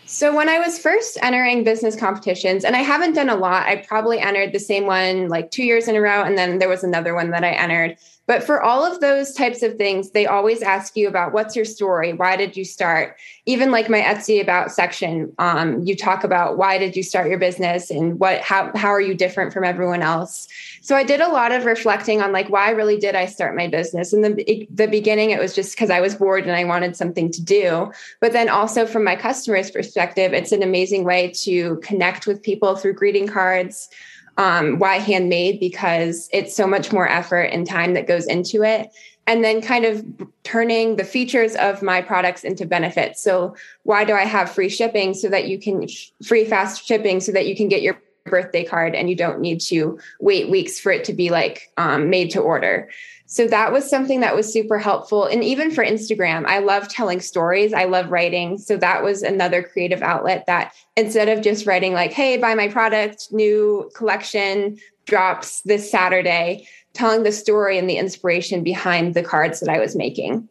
So 0.07 0.33
when 0.33 0.47
I 0.47 0.59
was 0.59 0.77
first 0.79 1.17
entering 1.21 1.63
business 1.63 1.95
competitions, 1.95 2.63
and 2.63 2.75
I 2.75 2.83
haven't 2.83 3.13
done 3.13 3.27
a 3.27 3.35
lot, 3.35 3.65
I 3.65 3.77
probably 3.77 4.19
entered 4.19 4.53
the 4.53 4.59
same 4.59 4.85
one 4.85 5.29
like 5.29 5.49
two 5.49 5.63
years 5.63 5.87
in 5.87 5.95
a 5.95 6.01
row, 6.01 6.23
and 6.23 6.37
then 6.37 6.59
there 6.59 6.69
was 6.69 6.83
another 6.83 7.15
one 7.15 7.31
that 7.31 7.43
I 7.43 7.51
entered. 7.51 7.97
But 8.27 8.43
for 8.43 8.61
all 8.61 8.83
of 8.83 9.01
those 9.01 9.33
types 9.33 9.61
of 9.61 9.75
things, 9.75 10.11
they 10.11 10.25
always 10.25 10.61
ask 10.61 10.97
you 10.97 11.07
about 11.07 11.31
what's 11.31 11.55
your 11.55 11.65
story? 11.65 12.13
Why 12.13 12.35
did 12.35 12.57
you 12.57 12.65
start? 12.65 13.17
Even 13.45 13.69
like 13.69 13.89
my 13.89 14.01
Etsy 14.01 14.41
about 14.41 14.71
section, 14.71 15.31
um, 15.37 15.83
you 15.83 15.95
talk 15.95 16.23
about 16.23 16.57
why 16.57 16.77
did 16.77 16.95
you 16.95 17.03
start 17.03 17.29
your 17.29 17.37
business 17.37 17.91
and 17.91 18.19
what 18.19 18.41
how 18.41 18.71
how 18.75 18.89
are 18.89 19.01
you 19.01 19.13
different 19.13 19.53
from 19.53 19.63
everyone 19.63 20.01
else? 20.01 20.47
So 20.81 20.95
I 20.95 21.03
did 21.03 21.21
a 21.21 21.29
lot 21.29 21.51
of 21.51 21.65
reflecting 21.65 22.21
on 22.21 22.31
like 22.31 22.49
why 22.49 22.71
really 22.71 22.97
did 22.97 23.15
I 23.15 23.27
start 23.27 23.55
my 23.55 23.67
business? 23.67 24.11
In 24.11 24.21
the 24.21 24.67
the 24.71 24.87
beginning, 24.87 25.29
it 25.29 25.39
was 25.39 25.53
just 25.53 25.75
because 25.75 25.91
I 25.91 26.01
was 26.01 26.15
bored 26.15 26.45
and 26.45 26.55
I 26.55 26.63
wanted 26.63 26.95
something 26.95 27.31
to 27.31 27.43
do. 27.43 27.91
But 28.21 28.33
then 28.33 28.49
also 28.49 28.87
from 28.87 29.03
my 29.03 29.15
customers' 29.15 29.69
perspective, 29.69 30.33
it's 30.33 30.51
an 30.51 30.63
amazing 30.63 31.03
way 31.03 31.31
to 31.43 31.77
connect 31.77 32.25
with 32.25 32.41
people 32.41 32.75
through 32.75 32.93
greeting 32.93 33.27
cards 33.27 33.89
um, 34.37 34.79
why 34.79 34.99
handmade 34.99 35.59
because 35.59 36.29
it's 36.33 36.55
so 36.55 36.67
much 36.67 36.91
more 36.91 37.07
effort 37.07 37.43
and 37.43 37.65
time 37.65 37.93
that 37.93 38.07
goes 38.07 38.25
into 38.27 38.63
it. 38.63 38.91
And 39.27 39.43
then 39.43 39.61
kind 39.61 39.85
of 39.85 40.05
turning 40.43 40.97
the 40.97 41.03
features 41.03 41.55
of 41.55 41.81
my 41.81 42.01
products 42.01 42.43
into 42.43 42.65
benefits. 42.65 43.23
So 43.23 43.55
why 43.83 44.03
do 44.03 44.13
i 44.13 44.23
have 44.23 44.51
free 44.51 44.69
shipping 44.69 45.13
so 45.15 45.29
that 45.29 45.47
you 45.47 45.57
can 45.57 45.87
free 46.23 46.45
fast 46.45 46.85
shipping 46.85 47.19
so 47.19 47.31
that 47.31 47.47
you 47.47 47.55
can 47.55 47.67
get 47.67 47.81
your 47.81 47.99
birthday 48.25 48.63
card 48.63 48.95
and 48.95 49.09
you 49.09 49.15
don't 49.15 49.39
need 49.39 49.61
to 49.61 49.99
wait 50.19 50.49
weeks 50.49 50.79
for 50.79 50.91
it 50.91 51.03
to 51.05 51.13
be 51.13 51.29
like 51.29 51.71
um, 51.77 52.09
made 52.09 52.31
to 52.31 52.39
order 52.39 52.89
so 53.27 53.47
that 53.47 53.71
was 53.71 53.89
something 53.89 54.19
that 54.19 54.35
was 54.35 54.51
super 54.51 54.77
helpful. 54.77 55.25
And 55.25 55.43
even 55.43 55.71
for 55.71 55.83
Instagram, 55.83 56.45
I 56.45 56.59
love 56.59 56.87
telling 56.87 57.19
stories. 57.19 57.73
I 57.73 57.85
love 57.85 58.11
writing. 58.11 58.57
So 58.57 58.77
that 58.77 59.03
was 59.03 59.23
another 59.23 59.63
creative 59.63 60.01
outlet 60.01 60.45
that 60.45 60.73
instead 60.95 61.27
of 61.29 61.43
just 61.43 61.65
writing 61.65 61.93
like, 61.93 62.13
hey, 62.13 62.37
buy 62.37 62.53
my 62.53 62.67
product, 62.67 63.29
new 63.31 63.89
collection 63.95 64.77
drops 65.05 65.61
this 65.63 65.89
Saturday, 65.89 66.67
telling 66.93 67.23
the 67.23 67.31
story 67.31 67.77
and 67.77 67.89
the 67.89 67.97
inspiration 67.97 68.63
behind 68.63 69.15
the 69.15 69.23
cards 69.23 69.59
that 69.59 69.69
I 69.69 69.79
was 69.79 69.95
making. 69.95 70.47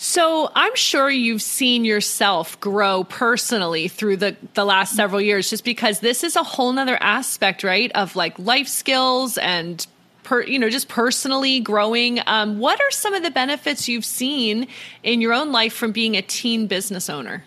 So 0.00 0.52
I'm 0.54 0.76
sure 0.76 1.10
you've 1.10 1.42
seen 1.42 1.84
yourself 1.84 2.58
grow 2.60 3.02
personally 3.02 3.88
through 3.88 4.18
the, 4.18 4.36
the 4.54 4.64
last 4.64 4.94
several 4.94 5.20
years, 5.20 5.50
just 5.50 5.64
because 5.64 5.98
this 5.98 6.22
is 6.22 6.36
a 6.36 6.44
whole 6.44 6.72
nother 6.72 6.96
aspect, 7.02 7.64
right? 7.64 7.90
Of 7.96 8.14
like 8.14 8.38
life 8.38 8.68
skills 8.68 9.38
and 9.38 9.84
per, 10.22 10.42
you 10.42 10.56
know, 10.56 10.70
just 10.70 10.86
personally 10.88 11.58
growing. 11.58 12.20
Um, 12.28 12.60
what 12.60 12.80
are 12.80 12.90
some 12.92 13.12
of 13.12 13.24
the 13.24 13.32
benefits 13.32 13.88
you've 13.88 14.04
seen 14.04 14.68
in 15.02 15.20
your 15.20 15.32
own 15.32 15.50
life 15.50 15.72
from 15.72 15.90
being 15.90 16.16
a 16.16 16.22
teen 16.22 16.68
business 16.68 17.10
owner? 17.10 17.42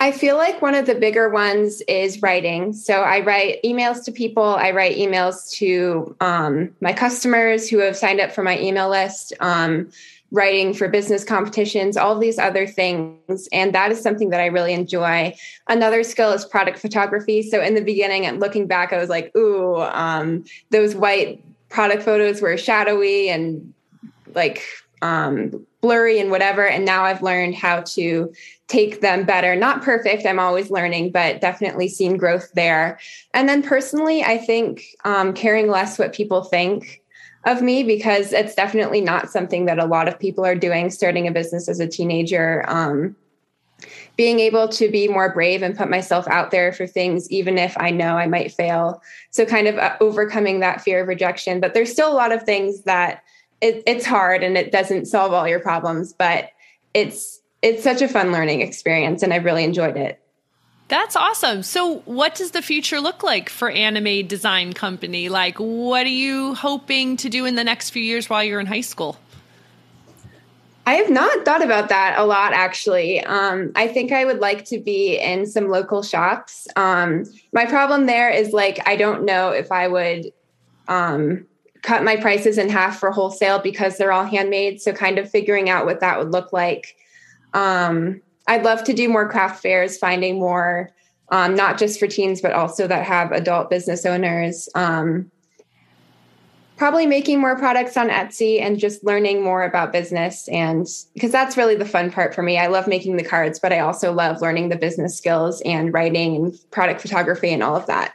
I 0.00 0.12
feel 0.12 0.36
like 0.36 0.62
one 0.62 0.74
of 0.74 0.86
the 0.86 0.94
bigger 0.94 1.28
ones 1.28 1.82
is 1.88 2.22
writing. 2.22 2.72
So 2.72 3.02
I 3.02 3.20
write 3.20 3.62
emails 3.64 4.02
to 4.04 4.12
people. 4.12 4.44
I 4.44 4.70
write 4.70 4.96
emails 4.96 5.50
to 5.56 6.16
um, 6.20 6.70
my 6.80 6.94
customers 6.94 7.68
who 7.68 7.78
have 7.78 7.98
signed 7.98 8.20
up 8.20 8.32
for 8.32 8.42
my 8.42 8.58
email 8.60 8.88
list. 8.88 9.34
Um, 9.40 9.90
writing 10.30 10.74
for 10.74 10.88
business 10.88 11.24
competitions, 11.24 11.96
all 11.96 12.18
these 12.18 12.38
other 12.38 12.66
things. 12.66 13.48
And 13.50 13.74
that 13.74 13.90
is 13.90 14.02
something 14.02 14.30
that 14.30 14.40
I 14.40 14.46
really 14.46 14.74
enjoy. 14.74 15.34
Another 15.68 16.02
skill 16.02 16.32
is 16.32 16.44
product 16.44 16.78
photography. 16.78 17.42
So 17.42 17.62
in 17.62 17.74
the 17.74 17.80
beginning 17.80 18.26
and 18.26 18.38
looking 18.38 18.66
back, 18.66 18.92
I 18.92 18.98
was 18.98 19.08
like, 19.08 19.34
ooh, 19.36 19.80
um, 19.80 20.44
those 20.70 20.94
white 20.94 21.42
product 21.70 22.02
photos 22.02 22.42
were 22.42 22.56
shadowy 22.58 23.30
and 23.30 23.72
like 24.34 24.62
um, 25.00 25.66
blurry 25.80 26.18
and 26.18 26.30
whatever. 26.30 26.66
And 26.66 26.84
now 26.84 27.04
I've 27.04 27.22
learned 27.22 27.54
how 27.54 27.80
to 27.82 28.32
take 28.66 29.00
them 29.00 29.24
better. 29.24 29.56
Not 29.56 29.82
perfect, 29.82 30.26
I'm 30.26 30.38
always 30.38 30.70
learning, 30.70 31.12
but 31.12 31.40
definitely 31.40 31.88
seen 31.88 32.18
growth 32.18 32.50
there. 32.54 32.98
And 33.32 33.48
then 33.48 33.62
personally, 33.62 34.22
I 34.22 34.36
think 34.36 34.84
um, 35.04 35.32
caring 35.32 35.68
less 35.68 35.98
what 35.98 36.12
people 36.12 36.44
think 36.44 37.00
of 37.44 37.62
me 37.62 37.82
because 37.82 38.32
it's 38.32 38.54
definitely 38.54 39.00
not 39.00 39.30
something 39.30 39.66
that 39.66 39.78
a 39.78 39.84
lot 39.84 40.08
of 40.08 40.18
people 40.18 40.44
are 40.44 40.54
doing 40.54 40.90
starting 40.90 41.26
a 41.26 41.32
business 41.32 41.68
as 41.68 41.80
a 41.80 41.86
teenager. 41.86 42.64
Um, 42.68 43.16
being 44.16 44.40
able 44.40 44.68
to 44.68 44.90
be 44.90 45.06
more 45.06 45.32
brave 45.32 45.62
and 45.62 45.76
put 45.76 45.88
myself 45.88 46.26
out 46.26 46.50
there 46.50 46.72
for 46.72 46.86
things, 46.86 47.30
even 47.30 47.56
if 47.56 47.76
I 47.78 47.90
know 47.90 48.16
I 48.16 48.26
might 48.26 48.52
fail. 48.52 49.00
So, 49.30 49.46
kind 49.46 49.68
of 49.68 49.78
uh, 49.78 49.96
overcoming 50.00 50.58
that 50.60 50.80
fear 50.80 51.02
of 51.02 51.08
rejection. 51.08 51.60
But 51.60 51.74
there's 51.74 51.92
still 51.92 52.10
a 52.10 52.14
lot 52.14 52.32
of 52.32 52.42
things 52.42 52.82
that 52.82 53.22
it, 53.60 53.84
it's 53.86 54.04
hard 54.04 54.42
and 54.42 54.58
it 54.58 54.72
doesn't 54.72 55.06
solve 55.06 55.32
all 55.32 55.46
your 55.46 55.60
problems, 55.60 56.12
but 56.12 56.50
it's 56.94 57.40
it's 57.62 57.82
such 57.82 58.02
a 58.02 58.08
fun 58.08 58.32
learning 58.32 58.60
experience, 58.60 59.22
and 59.22 59.32
I've 59.32 59.44
really 59.44 59.64
enjoyed 59.64 59.96
it. 59.96 60.20
That's 60.88 61.16
awesome. 61.16 61.62
So, 61.62 61.98
what 62.00 62.34
does 62.34 62.52
the 62.52 62.62
future 62.62 62.98
look 62.98 63.22
like 63.22 63.50
for 63.50 63.70
Anna 63.70 64.00
Made 64.00 64.26
Design 64.26 64.72
Company? 64.72 65.28
Like, 65.28 65.58
what 65.58 66.06
are 66.06 66.10
you 66.10 66.54
hoping 66.54 67.18
to 67.18 67.28
do 67.28 67.44
in 67.44 67.56
the 67.56 67.64
next 67.64 67.90
few 67.90 68.02
years 68.02 68.30
while 68.30 68.42
you're 68.42 68.58
in 68.58 68.66
high 68.66 68.80
school? 68.80 69.18
I 70.86 70.94
have 70.94 71.10
not 71.10 71.44
thought 71.44 71.62
about 71.62 71.90
that 71.90 72.18
a 72.18 72.24
lot, 72.24 72.54
actually. 72.54 73.22
Um, 73.22 73.72
I 73.76 73.88
think 73.88 74.12
I 74.12 74.24
would 74.24 74.38
like 74.38 74.64
to 74.66 74.78
be 74.78 75.18
in 75.18 75.44
some 75.44 75.68
local 75.68 76.02
shops. 76.02 76.66
Um, 76.76 77.24
my 77.52 77.66
problem 77.66 78.06
there 78.06 78.30
is 78.30 78.54
like, 78.54 78.80
I 78.88 78.96
don't 78.96 79.26
know 79.26 79.50
if 79.50 79.70
I 79.70 79.88
would 79.88 80.32
um, 80.88 81.46
cut 81.82 82.02
my 82.02 82.16
prices 82.16 82.56
in 82.56 82.70
half 82.70 82.98
for 82.98 83.10
wholesale 83.10 83.58
because 83.58 83.98
they're 83.98 84.12
all 84.12 84.24
handmade. 84.24 84.80
So, 84.80 84.94
kind 84.94 85.18
of 85.18 85.30
figuring 85.30 85.68
out 85.68 85.84
what 85.84 86.00
that 86.00 86.18
would 86.18 86.32
look 86.32 86.50
like. 86.54 86.96
Um, 87.52 88.22
I'd 88.48 88.64
love 88.64 88.82
to 88.84 88.94
do 88.94 89.08
more 89.08 89.28
craft 89.28 89.62
fairs, 89.62 89.98
finding 89.98 90.40
more, 90.40 90.90
um, 91.30 91.54
not 91.54 91.78
just 91.78 92.00
for 92.00 92.06
teens, 92.06 92.40
but 92.40 92.52
also 92.52 92.88
that 92.88 93.04
have 93.04 93.30
adult 93.30 93.70
business 93.70 94.04
owners. 94.04 94.68
Um, 94.74 95.30
probably 96.78 97.06
making 97.06 97.40
more 97.40 97.58
products 97.58 97.96
on 97.96 98.08
Etsy 98.08 98.60
and 98.60 98.78
just 98.78 99.04
learning 99.04 99.42
more 99.42 99.64
about 99.64 99.92
business. 99.92 100.48
And 100.48 100.86
because 101.12 101.32
that's 101.32 101.56
really 101.56 101.74
the 101.74 101.84
fun 101.84 102.10
part 102.10 102.34
for 102.34 102.42
me. 102.42 102.56
I 102.56 102.68
love 102.68 102.86
making 102.86 103.16
the 103.16 103.24
cards, 103.24 103.58
but 103.58 103.72
I 103.72 103.80
also 103.80 104.12
love 104.12 104.40
learning 104.40 104.68
the 104.68 104.76
business 104.76 105.16
skills 105.16 105.60
and 105.62 105.92
writing 105.92 106.36
and 106.36 106.70
product 106.70 107.00
photography 107.00 107.52
and 107.52 107.62
all 107.62 107.76
of 107.76 107.86
that. 107.86 108.14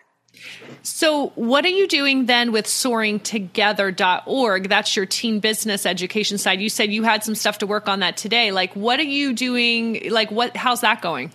So, 0.82 1.28
what 1.36 1.66
are 1.66 1.70
you 1.70 1.88
doing 1.88 2.26
then 2.26 2.52
with 2.52 2.66
soaringtogether.org? 2.66 4.70
That's 4.70 4.96
your 4.96 5.06
teen 5.06 5.40
business 5.40 5.86
education 5.86 6.38
side. 6.38 6.60
You 6.60 6.70
said 6.70 6.92
you 6.92 7.04
had 7.04 7.24
some 7.24 7.36
stuff 7.36 7.60
to 7.60 7.68
work 7.68 7.88
on 7.88 8.00
that 8.00 8.18
today. 8.18 8.52
Like, 8.52 8.76
what 8.76 9.00
are 9.00 9.04
you 9.04 9.34
doing? 9.34 10.10
Like, 10.10 10.32
what, 10.32 10.58
how's 10.58 10.82
that 10.82 11.02
going? 11.02 11.32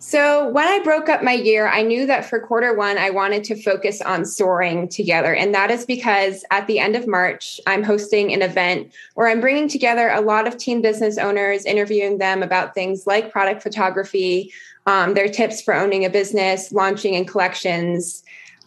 So, 0.00 0.48
when 0.50 0.68
I 0.68 0.78
broke 0.84 1.08
up 1.08 1.24
my 1.24 1.32
year, 1.32 1.66
I 1.66 1.82
knew 1.82 2.06
that 2.06 2.24
for 2.24 2.38
quarter 2.38 2.74
one, 2.74 2.98
I 2.98 3.10
wanted 3.10 3.42
to 3.44 3.60
focus 3.60 4.00
on 4.00 4.24
soaring 4.24 4.88
together. 4.88 5.34
And 5.34 5.52
that 5.54 5.72
is 5.72 5.84
because 5.84 6.44
at 6.52 6.68
the 6.68 6.78
end 6.78 6.94
of 6.94 7.08
March, 7.08 7.60
I'm 7.66 7.82
hosting 7.82 8.32
an 8.32 8.40
event 8.40 8.92
where 9.14 9.28
I'm 9.28 9.40
bringing 9.40 9.68
together 9.68 10.10
a 10.10 10.20
lot 10.20 10.46
of 10.46 10.56
teen 10.56 10.80
business 10.80 11.18
owners, 11.18 11.64
interviewing 11.64 12.18
them 12.18 12.44
about 12.44 12.74
things 12.74 13.08
like 13.08 13.32
product 13.32 13.62
photography, 13.62 14.52
um, 14.88 15.12
their 15.12 15.28
tips 15.28 15.60
for 15.60 15.74
owning 15.74 16.06
a 16.06 16.10
business, 16.10 16.72
launching 16.72 17.12
in 17.12 17.26
collections, 17.26 18.24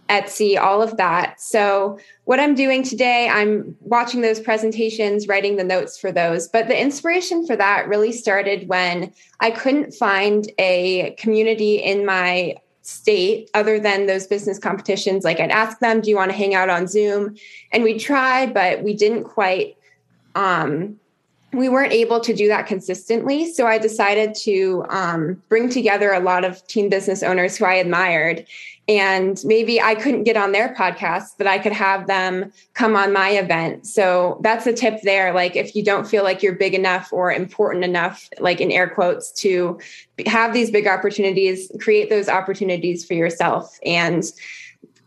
Etsy, 0.07 0.55
all 0.59 0.81
of 0.81 0.95
that. 0.97 1.41
So, 1.41 1.97
what 2.25 2.39
I'm 2.39 2.53
doing 2.53 2.83
today, 2.83 3.27
I'm 3.27 3.75
watching 3.79 4.21
those 4.21 4.39
presentations, 4.39 5.27
writing 5.27 5.55
the 5.55 5.63
notes 5.63 5.97
for 5.97 6.11
those. 6.11 6.47
But 6.47 6.67
the 6.67 6.79
inspiration 6.79 7.47
for 7.47 7.55
that 7.55 7.87
really 7.87 8.11
started 8.11 8.67
when 8.67 9.11
I 9.39 9.49
couldn't 9.49 9.93
find 9.93 10.51
a 10.59 11.15
community 11.17 11.77
in 11.77 12.05
my 12.05 12.55
state 12.83 13.49
other 13.55 13.79
than 13.79 14.05
those 14.05 14.27
business 14.27 14.59
competitions. 14.59 15.23
Like, 15.23 15.39
I'd 15.39 15.49
ask 15.49 15.79
them, 15.79 16.01
Do 16.01 16.11
you 16.11 16.17
want 16.17 16.29
to 16.29 16.37
hang 16.37 16.53
out 16.53 16.69
on 16.69 16.87
Zoom? 16.87 17.35
And 17.71 17.83
we 17.83 17.97
tried, 17.97 18.53
but 18.53 18.83
we 18.83 18.93
didn't 18.93 19.23
quite 19.23 19.75
um, 20.35 20.99
we 21.53 21.67
weren't 21.67 21.91
able 21.91 22.19
to 22.21 22.33
do 22.33 22.47
that 22.47 22.65
consistently. 22.65 23.51
So 23.51 23.67
I 23.67 23.77
decided 23.77 24.35
to 24.43 24.85
um, 24.89 25.41
bring 25.49 25.69
together 25.69 26.13
a 26.13 26.19
lot 26.19 26.45
of 26.45 26.65
teen 26.67 26.89
business 26.89 27.23
owners 27.23 27.57
who 27.57 27.65
I 27.65 27.73
admired. 27.73 28.45
And 28.87 29.39
maybe 29.45 29.79
I 29.79 29.95
couldn't 29.95 30.23
get 30.23 30.35
on 30.35 30.53
their 30.53 30.73
podcast, 30.73 31.31
but 31.37 31.47
I 31.47 31.59
could 31.59 31.71
have 31.71 32.07
them 32.07 32.51
come 32.73 32.95
on 32.95 33.13
my 33.13 33.29
event. 33.29 33.85
So 33.85 34.39
that's 34.43 34.65
a 34.65 34.73
tip 34.73 35.01
there. 35.03 35.33
Like, 35.33 35.55
if 35.55 35.75
you 35.75 35.83
don't 35.83 36.07
feel 36.07 36.23
like 36.23 36.41
you're 36.41 36.55
big 36.55 36.73
enough 36.73 37.11
or 37.13 37.31
important 37.31 37.83
enough, 37.85 38.27
like 38.39 38.59
in 38.59 38.71
air 38.71 38.89
quotes, 38.89 39.31
to 39.41 39.79
have 40.25 40.53
these 40.53 40.71
big 40.71 40.87
opportunities, 40.87 41.71
create 41.79 42.09
those 42.09 42.27
opportunities 42.27 43.05
for 43.05 43.13
yourself. 43.13 43.77
And 43.85 44.23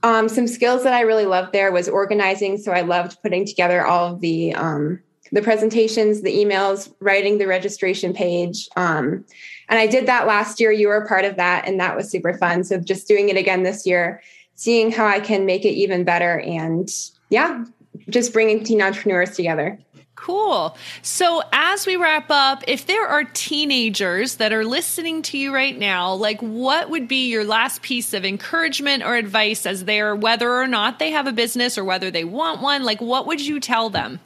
um, 0.02 0.28
some 0.28 0.46
skills 0.46 0.84
that 0.84 0.92
I 0.92 1.00
really 1.00 1.26
loved 1.26 1.52
there 1.52 1.72
was 1.72 1.88
organizing. 1.88 2.58
So 2.58 2.72
I 2.72 2.82
loved 2.82 3.20
putting 3.22 3.44
together 3.44 3.84
all 3.84 4.14
of 4.14 4.20
the 4.20 4.54
um, 4.54 5.00
the 5.34 5.42
presentations, 5.42 6.22
the 6.22 6.32
emails, 6.32 6.92
writing 7.00 7.38
the 7.38 7.46
registration 7.46 8.14
page. 8.14 8.68
Um, 8.76 9.24
and 9.68 9.80
I 9.80 9.88
did 9.88 10.06
that 10.06 10.28
last 10.28 10.60
year. 10.60 10.70
You 10.70 10.88
were 10.88 11.06
part 11.06 11.24
of 11.24 11.36
that, 11.36 11.66
and 11.66 11.80
that 11.80 11.96
was 11.96 12.08
super 12.08 12.38
fun. 12.38 12.62
So 12.62 12.78
just 12.78 13.08
doing 13.08 13.28
it 13.28 13.36
again 13.36 13.64
this 13.64 13.84
year, 13.84 14.22
seeing 14.54 14.92
how 14.92 15.06
I 15.06 15.18
can 15.18 15.44
make 15.44 15.64
it 15.64 15.72
even 15.72 16.04
better, 16.04 16.38
and 16.38 16.88
yeah, 17.30 17.64
just 18.08 18.32
bringing 18.32 18.62
teen 18.62 18.80
entrepreneurs 18.80 19.34
together. 19.34 19.76
Cool. 20.14 20.76
So, 21.02 21.42
as 21.52 21.84
we 21.84 21.96
wrap 21.96 22.26
up, 22.30 22.62
if 22.68 22.86
there 22.86 23.06
are 23.06 23.24
teenagers 23.24 24.36
that 24.36 24.52
are 24.52 24.64
listening 24.64 25.20
to 25.22 25.36
you 25.36 25.52
right 25.52 25.76
now, 25.76 26.14
like 26.14 26.40
what 26.40 26.88
would 26.90 27.08
be 27.08 27.28
your 27.28 27.44
last 27.44 27.82
piece 27.82 28.14
of 28.14 28.24
encouragement 28.24 29.02
or 29.02 29.16
advice 29.16 29.66
as 29.66 29.84
they're 29.84 30.14
whether 30.14 30.50
or 30.50 30.68
not 30.68 31.00
they 31.00 31.10
have 31.10 31.26
a 31.26 31.32
business 31.32 31.76
or 31.76 31.84
whether 31.84 32.10
they 32.10 32.24
want 32.24 32.62
one? 32.62 32.84
Like, 32.84 33.00
what 33.00 33.26
would 33.26 33.40
you 33.40 33.58
tell 33.58 33.90
them? 33.90 34.20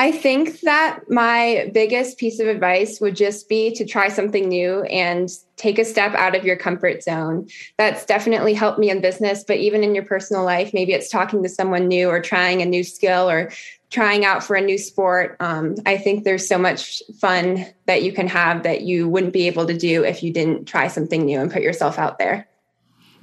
I 0.00 0.12
think 0.12 0.60
that 0.60 1.00
my 1.10 1.70
biggest 1.74 2.16
piece 2.16 2.40
of 2.40 2.48
advice 2.48 3.02
would 3.02 3.14
just 3.14 3.50
be 3.50 3.70
to 3.74 3.84
try 3.84 4.08
something 4.08 4.48
new 4.48 4.80
and 4.84 5.28
take 5.56 5.78
a 5.78 5.84
step 5.84 6.14
out 6.14 6.34
of 6.34 6.42
your 6.42 6.56
comfort 6.56 7.02
zone. 7.02 7.46
That's 7.76 8.06
definitely 8.06 8.54
helped 8.54 8.78
me 8.78 8.88
in 8.88 9.02
business, 9.02 9.44
but 9.46 9.58
even 9.58 9.84
in 9.84 9.94
your 9.94 10.06
personal 10.06 10.42
life, 10.42 10.72
maybe 10.72 10.94
it's 10.94 11.10
talking 11.10 11.42
to 11.42 11.50
someone 11.50 11.86
new 11.86 12.08
or 12.08 12.18
trying 12.18 12.62
a 12.62 12.64
new 12.64 12.82
skill 12.82 13.28
or 13.28 13.52
trying 13.90 14.24
out 14.24 14.42
for 14.42 14.56
a 14.56 14.62
new 14.62 14.78
sport. 14.78 15.36
Um, 15.38 15.74
I 15.84 15.98
think 15.98 16.24
there's 16.24 16.48
so 16.48 16.56
much 16.56 17.02
fun 17.20 17.66
that 17.84 18.02
you 18.02 18.10
can 18.10 18.26
have 18.26 18.62
that 18.62 18.80
you 18.80 19.06
wouldn't 19.06 19.34
be 19.34 19.48
able 19.48 19.66
to 19.66 19.76
do 19.76 20.02
if 20.02 20.22
you 20.22 20.32
didn't 20.32 20.64
try 20.64 20.88
something 20.88 21.26
new 21.26 21.40
and 21.40 21.52
put 21.52 21.60
yourself 21.60 21.98
out 21.98 22.18
there. 22.18 22.48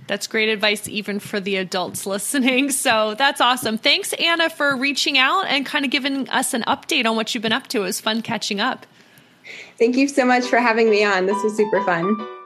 That's 0.08 0.28
great 0.28 0.50
advice, 0.50 0.88
even 0.88 1.20
for 1.20 1.40
the 1.40 1.58
adults 1.58 2.06
listening. 2.06 2.72
So 2.72 3.16
that's 3.16 3.42
awesome. 3.42 3.78
Thanks, 3.78 4.14
Anna, 4.14 4.50
for 4.50 4.76
reaching 4.76 5.18
out 5.18 5.46
and 5.48 5.66
kind 5.66 5.86
of 5.86 5.92
giving 5.92 6.30
us 6.30 6.54
an 6.54 6.64
update 6.64 7.06
on 7.06 7.16
what 7.16 7.34
you've 7.34 7.42
been 7.42 7.54
up 7.54 7.68
to. 7.68 7.80
It 7.80 7.86
was 7.86 8.02
fun 8.02 8.22
catching 8.22 8.60
up. 8.60 8.86
Thank 9.78 9.96
you 9.96 10.08
so 10.08 10.26
much 10.26 10.46
for 10.46 10.60
having 10.60 10.90
me 10.90 11.04
on. 11.04 11.26
This 11.26 11.42
was 11.44 11.56
super 11.56 11.84
fun. 11.84 12.37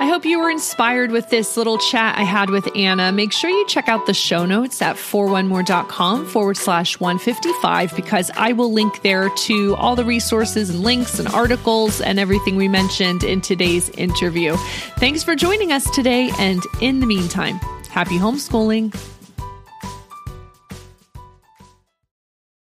I 0.00 0.06
hope 0.06 0.24
you 0.24 0.38
were 0.38 0.48
inspired 0.48 1.10
with 1.10 1.28
this 1.28 1.56
little 1.56 1.76
chat 1.76 2.16
I 2.16 2.22
had 2.22 2.50
with 2.50 2.68
Anna. 2.76 3.10
Make 3.10 3.32
sure 3.32 3.50
you 3.50 3.66
check 3.66 3.88
out 3.88 4.06
the 4.06 4.14
show 4.14 4.46
notes 4.46 4.80
at 4.80 4.94
41more.com 4.94 6.24
forward 6.26 6.56
slash 6.56 7.00
155 7.00 7.96
because 7.96 8.30
I 8.36 8.52
will 8.52 8.72
link 8.72 9.02
there 9.02 9.28
to 9.28 9.74
all 9.74 9.96
the 9.96 10.04
resources 10.04 10.70
and 10.70 10.84
links 10.84 11.18
and 11.18 11.26
articles 11.26 12.00
and 12.00 12.20
everything 12.20 12.54
we 12.54 12.68
mentioned 12.68 13.24
in 13.24 13.40
today's 13.40 13.88
interview. 13.90 14.56
Thanks 14.98 15.24
for 15.24 15.34
joining 15.34 15.72
us 15.72 15.90
today. 15.90 16.30
And 16.38 16.62
in 16.80 17.00
the 17.00 17.06
meantime, 17.06 17.56
happy 17.90 18.18
homeschooling. 18.18 19.17